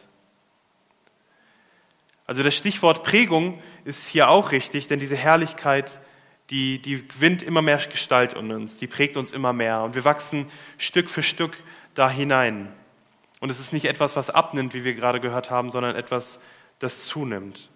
Also 2.26 2.42
das 2.42 2.56
Stichwort 2.56 3.04
Prägung 3.04 3.62
ist 3.84 4.08
hier 4.08 4.30
auch 4.30 4.52
richtig, 4.52 4.88
denn 4.88 5.00
diese 5.00 5.16
Herrlichkeit, 5.16 6.00
die, 6.50 6.82
die 6.82 7.08
gewinnt 7.08 7.44
immer 7.44 7.62
mehr 7.62 7.78
Gestalt 7.78 8.34
in 8.34 8.52
uns, 8.52 8.78
die 8.78 8.88
prägt 8.88 9.18
uns 9.18 9.32
immer 9.32 9.54
mehr 9.54 9.84
und 9.84 9.96
wir 9.96 10.06
wachsen 10.06 10.48
Stück 10.78 11.10
für 11.10 11.24
Stück 11.24 11.56
da 11.94 12.10
hinein. 12.10 12.74
Und 13.40 13.50
es 13.50 13.60
ist 13.60 13.74
nicht 13.74 13.86
etwas, 13.86 14.16
was 14.16 14.30
abnimmt, 14.30 14.74
wie 14.74 14.84
wir 14.84 14.94
gerade 14.94 15.20
gehört 15.20 15.52
haben, 15.52 15.70
sondern 15.70 15.96
etwas, 15.96 16.40
das 16.80 17.06
zunimmt. 17.06 17.70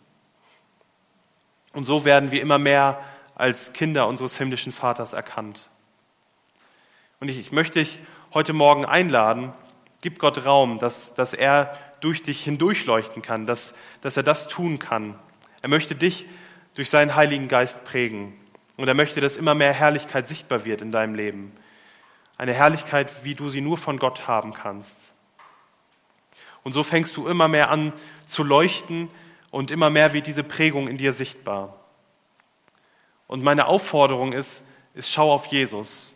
Und 1.73 1.83
so 1.83 2.05
werden 2.05 2.31
wir 2.31 2.41
immer 2.41 2.57
mehr 2.57 3.03
als 3.35 3.73
Kinder 3.73 4.07
unseres 4.07 4.37
himmlischen 4.37 4.71
Vaters 4.71 5.13
erkannt. 5.13 5.69
Und 7.19 7.29
ich, 7.29 7.39
ich 7.39 7.51
möchte 7.51 7.79
dich 7.79 7.99
heute 8.33 8.53
Morgen 8.53 8.85
einladen, 8.85 9.53
gib 10.01 10.19
Gott 10.19 10.45
Raum, 10.45 10.79
dass, 10.79 11.13
dass 11.13 11.33
er 11.33 11.77
durch 12.01 12.23
dich 12.23 12.43
hindurchleuchten 12.43 13.21
kann, 13.21 13.45
dass, 13.45 13.75
dass 14.01 14.17
er 14.17 14.23
das 14.23 14.47
tun 14.47 14.79
kann. 14.79 15.17
Er 15.61 15.69
möchte 15.69 15.95
dich 15.95 16.25
durch 16.75 16.89
seinen 16.89 17.15
Heiligen 17.15 17.47
Geist 17.47 17.83
prägen. 17.83 18.33
Und 18.77 18.87
er 18.87 18.93
möchte, 18.93 19.19
dass 19.19 19.35
immer 19.35 19.55
mehr 19.55 19.73
Herrlichkeit 19.73 20.27
sichtbar 20.27 20.63
wird 20.63 20.81
in 20.81 20.91
deinem 20.91 21.13
Leben. 21.13 21.51
Eine 22.37 22.53
Herrlichkeit, 22.53 23.11
wie 23.23 23.35
du 23.35 23.49
sie 23.49 23.59
nur 23.59 23.77
von 23.77 23.99
Gott 23.99 24.27
haben 24.27 24.53
kannst. 24.53 24.95
Und 26.63 26.71
so 26.71 26.83
fängst 26.83 27.17
du 27.17 27.27
immer 27.27 27.49
mehr 27.49 27.71
an 27.71 27.91
zu 28.25 28.43
leuchten 28.43 29.09
und 29.51 29.71
immer 29.71 29.89
mehr 29.89 30.13
wird 30.13 30.27
diese 30.27 30.43
Prägung 30.43 30.87
in 30.87 30.97
dir 30.97 31.11
sichtbar. 31.11 31.75
Und 33.27 33.43
meine 33.43 33.67
Aufforderung 33.67 34.31
ist, 34.31 34.63
ist 34.93 35.11
schau 35.11 35.33
auf 35.33 35.47
Jesus. 35.47 36.15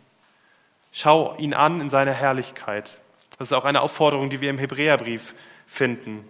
Schau 0.92 1.36
ihn 1.36 1.52
an 1.52 1.80
in 1.80 1.90
seiner 1.90 2.12
Herrlichkeit. 2.12 2.90
Das 3.38 3.48
ist 3.48 3.52
auch 3.52 3.64
eine 3.64 3.80
Aufforderung, 3.80 4.30
die 4.30 4.40
wir 4.40 4.50
im 4.50 4.58
Hebräerbrief 4.58 5.34
finden. 5.66 6.28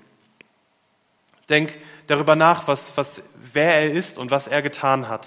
Denk 1.49 1.77
darüber 2.07 2.37
nach, 2.37 2.67
was, 2.67 2.97
was, 2.97 3.23
wer 3.53 3.75
er 3.75 3.93
ist 3.93 4.19
und 4.19 4.31
was 4.31 4.47
er 4.47 4.63
getan 4.63 5.09
hat. 5.09 5.27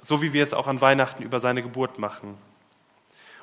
So 0.00 0.22
wie 0.22 0.32
wir 0.32 0.42
es 0.42 0.54
auch 0.54 0.66
an 0.66 0.80
Weihnachten 0.80 1.22
über 1.22 1.40
seine 1.40 1.62
Geburt 1.62 1.98
machen. 1.98 2.36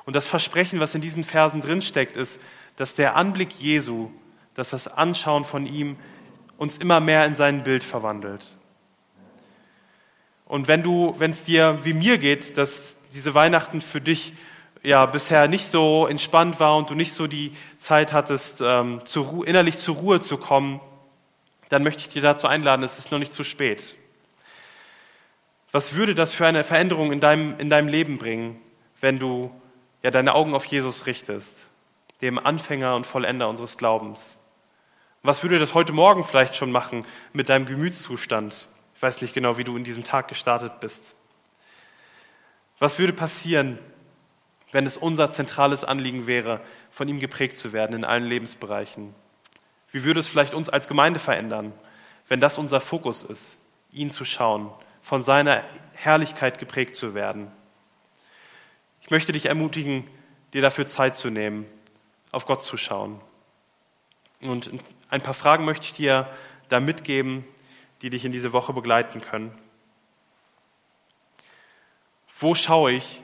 Und 0.04 0.14
das 0.14 0.26
Versprechen, 0.26 0.80
was 0.80 0.94
in 0.94 1.00
diesen 1.00 1.24
Versen 1.24 1.60
drinsteckt, 1.60 2.16
ist, 2.16 2.40
dass 2.76 2.94
der 2.94 3.16
Anblick 3.16 3.52
Jesu, 3.58 4.10
dass 4.54 4.70
das 4.70 4.88
Anschauen 4.88 5.44
von 5.44 5.66
ihm 5.66 5.96
uns 6.58 6.78
immer 6.78 7.00
mehr 7.00 7.26
in 7.26 7.34
sein 7.34 7.62
Bild 7.62 7.84
verwandelt. 7.84 8.56
Und 10.46 10.68
wenn 10.68 10.82
du, 10.82 11.14
wenn 11.18 11.32
es 11.32 11.44
dir 11.44 11.80
wie 11.82 11.92
mir 11.92 12.18
geht, 12.18 12.56
dass 12.56 12.98
diese 13.12 13.34
Weihnachten 13.34 13.80
für 13.80 14.00
dich 14.00 14.34
ja 14.86 15.04
bisher 15.04 15.48
nicht 15.48 15.68
so 15.68 16.06
entspannt 16.06 16.60
war 16.60 16.76
und 16.76 16.90
du 16.90 16.94
nicht 16.94 17.12
so 17.12 17.26
die 17.26 17.52
Zeit 17.80 18.12
hattest, 18.12 18.60
ähm, 18.64 19.04
zur 19.04 19.44
innerlich 19.44 19.78
zur 19.78 19.96
Ruhe 19.96 20.20
zu 20.20 20.38
kommen, 20.38 20.80
dann 21.68 21.82
möchte 21.82 22.02
ich 22.02 22.08
dir 22.08 22.22
dazu 22.22 22.46
einladen, 22.46 22.84
es 22.84 22.96
ist 22.96 23.10
noch 23.10 23.18
nicht 23.18 23.34
zu 23.34 23.42
spät. 23.42 23.96
Was 25.72 25.94
würde 25.94 26.14
das 26.14 26.32
für 26.32 26.46
eine 26.46 26.62
Veränderung 26.62 27.10
in 27.10 27.18
deinem, 27.18 27.58
in 27.58 27.68
deinem 27.68 27.88
Leben 27.88 28.16
bringen, 28.16 28.60
wenn 29.00 29.18
du 29.18 29.50
ja, 30.04 30.12
deine 30.12 30.36
Augen 30.36 30.54
auf 30.54 30.64
Jesus 30.66 31.06
richtest, 31.06 31.66
dem 32.22 32.38
Anfänger 32.38 32.94
und 32.94 33.08
Vollender 33.08 33.48
unseres 33.48 33.78
Glaubens? 33.78 34.38
Was 35.24 35.42
würde 35.42 35.58
das 35.58 35.74
heute 35.74 35.92
Morgen 35.92 36.22
vielleicht 36.22 36.54
schon 36.54 36.70
machen 36.70 37.04
mit 37.32 37.48
deinem 37.48 37.66
Gemütszustand? 37.66 38.68
Ich 38.94 39.02
weiß 39.02 39.20
nicht 39.20 39.34
genau, 39.34 39.58
wie 39.58 39.64
du 39.64 39.76
in 39.76 39.82
diesem 39.82 40.04
Tag 40.04 40.28
gestartet 40.28 40.78
bist. 40.78 41.12
Was 42.78 43.00
würde 43.00 43.12
passieren, 43.12 43.80
wenn 44.76 44.84
es 44.84 44.98
unser 44.98 45.32
zentrales 45.32 45.84
Anliegen 45.84 46.26
wäre, 46.26 46.60
von 46.90 47.08
ihm 47.08 47.18
geprägt 47.18 47.56
zu 47.56 47.72
werden 47.72 47.96
in 47.96 48.04
allen 48.04 48.26
Lebensbereichen? 48.26 49.14
Wie 49.90 50.04
würde 50.04 50.20
es 50.20 50.28
vielleicht 50.28 50.52
uns 50.52 50.68
als 50.68 50.86
Gemeinde 50.86 51.18
verändern, 51.18 51.72
wenn 52.28 52.40
das 52.40 52.58
unser 52.58 52.82
Fokus 52.82 53.22
ist, 53.22 53.56
ihn 53.90 54.10
zu 54.10 54.26
schauen, 54.26 54.70
von 55.00 55.22
seiner 55.22 55.64
Herrlichkeit 55.94 56.58
geprägt 56.58 56.94
zu 56.94 57.14
werden? 57.14 57.50
Ich 59.00 59.08
möchte 59.08 59.32
dich 59.32 59.46
ermutigen, 59.46 60.06
dir 60.52 60.60
dafür 60.60 60.86
Zeit 60.86 61.16
zu 61.16 61.30
nehmen, 61.30 61.64
auf 62.30 62.44
Gott 62.44 62.62
zu 62.62 62.76
schauen. 62.76 63.18
Und 64.42 64.70
ein 65.08 65.22
paar 65.22 65.32
Fragen 65.32 65.64
möchte 65.64 65.86
ich 65.86 65.94
dir 65.94 66.28
da 66.68 66.80
mitgeben, 66.80 67.46
die 68.02 68.10
dich 68.10 68.26
in 68.26 68.32
diese 68.32 68.52
Woche 68.52 68.74
begleiten 68.74 69.22
können. 69.22 69.56
Wo 72.38 72.54
schaue 72.54 72.92
ich 72.92 73.22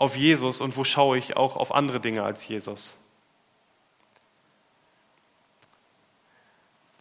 auf 0.00 0.16
Jesus 0.16 0.62
und 0.62 0.76
wo 0.78 0.82
schaue 0.82 1.18
ich 1.18 1.36
auch 1.36 1.56
auf 1.56 1.74
andere 1.74 2.00
Dinge 2.00 2.24
als 2.24 2.48
Jesus? 2.48 2.96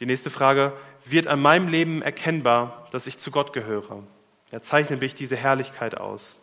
Die 0.02 0.06
nächste 0.06 0.30
Frage, 0.30 0.78
wird 1.06 1.28
an 1.28 1.42
meinem 1.42 1.70
Leben 1.70 2.02
erkennbar, 2.02 2.88
dass 2.92 3.08
ich 3.08 3.18
zu 3.18 3.32
Gott 3.32 3.54
gehöre? 3.54 4.04
Ja, 4.52 4.62
zeichne 4.62 4.98
mich 4.98 5.16
diese 5.16 5.38
Herrlichkeit 5.38 5.96
aus. 5.96 6.42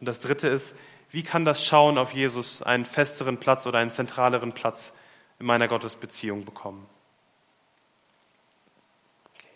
Und 0.00 0.06
das 0.06 0.18
dritte 0.18 0.48
ist, 0.48 0.74
wie 1.10 1.22
kann 1.22 1.44
das 1.44 1.64
Schauen 1.64 1.96
auf 1.96 2.12
Jesus 2.12 2.60
einen 2.60 2.84
festeren 2.84 3.38
Platz 3.38 3.68
oder 3.68 3.78
einen 3.78 3.92
zentraleren 3.92 4.52
Platz 4.52 4.92
in 5.38 5.46
meiner 5.46 5.68
Gottesbeziehung 5.68 6.44
bekommen? 6.44 6.84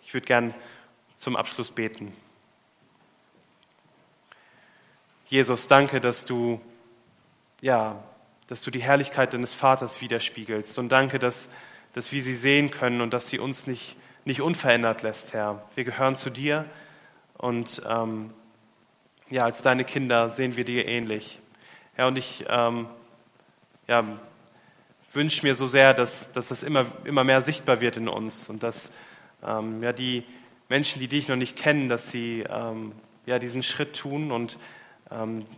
Ich 0.04 0.14
würde 0.14 0.26
gern 0.26 0.54
zum 1.16 1.34
Abschluss 1.34 1.72
beten. 1.72 2.16
Jesus, 5.28 5.68
danke, 5.68 6.00
dass 6.00 6.24
du, 6.24 6.58
ja, 7.60 8.02
dass 8.46 8.62
du 8.62 8.70
die 8.70 8.80
Herrlichkeit 8.80 9.34
deines 9.34 9.52
Vaters 9.52 10.00
widerspiegelst. 10.00 10.78
Und 10.78 10.88
danke, 10.88 11.18
dass, 11.18 11.50
dass 11.92 12.12
wir 12.12 12.22
sie 12.22 12.32
sehen 12.32 12.70
können 12.70 13.02
und 13.02 13.12
dass 13.12 13.28
sie 13.28 13.38
uns 13.38 13.66
nicht, 13.66 13.96
nicht 14.24 14.40
unverändert 14.40 15.02
lässt, 15.02 15.34
Herr. 15.34 15.62
Wir 15.74 15.84
gehören 15.84 16.16
zu 16.16 16.30
dir 16.30 16.64
und 17.36 17.82
ähm, 17.86 18.32
ja, 19.28 19.42
als 19.42 19.60
deine 19.60 19.84
Kinder 19.84 20.30
sehen 20.30 20.56
wir 20.56 20.64
dir 20.64 20.86
ähnlich. 20.86 21.40
Ja, 21.98 22.06
und 22.06 22.16
ich 22.16 22.46
ähm, 22.48 22.88
ja, 23.86 24.04
wünsche 25.12 25.44
mir 25.44 25.54
so 25.54 25.66
sehr, 25.66 25.92
dass, 25.92 26.32
dass 26.32 26.48
das 26.48 26.62
immer, 26.62 26.86
immer 27.04 27.24
mehr 27.24 27.42
sichtbar 27.42 27.82
wird 27.82 27.98
in 27.98 28.08
uns 28.08 28.48
und 28.48 28.62
dass 28.62 28.90
ähm, 29.46 29.82
ja, 29.82 29.92
die 29.92 30.24
Menschen, 30.70 31.00
die 31.00 31.08
dich 31.08 31.28
noch 31.28 31.36
nicht 31.36 31.54
kennen, 31.54 31.90
dass 31.90 32.10
sie 32.10 32.46
ähm, 32.48 32.92
ja, 33.26 33.38
diesen 33.38 33.62
Schritt 33.62 33.94
tun 33.94 34.32
und 34.32 34.56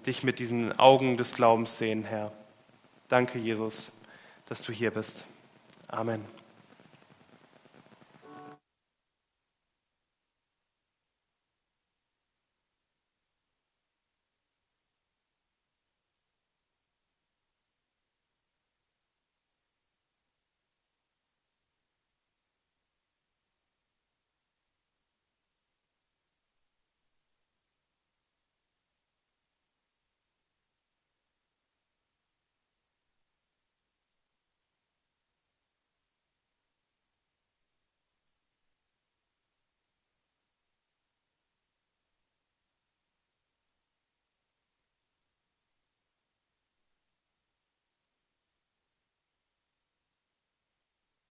dich 0.07 0.23
mit 0.23 0.39
diesen 0.39 0.79
Augen 0.79 1.17
des 1.17 1.35
Glaubens 1.35 1.77
sehen, 1.77 2.05
Herr. 2.05 2.33
Danke, 3.09 3.39
Jesus, 3.39 3.93
dass 4.47 4.63
du 4.63 4.73
hier 4.73 4.93
bist. 4.93 5.25
Amen. 5.89 6.40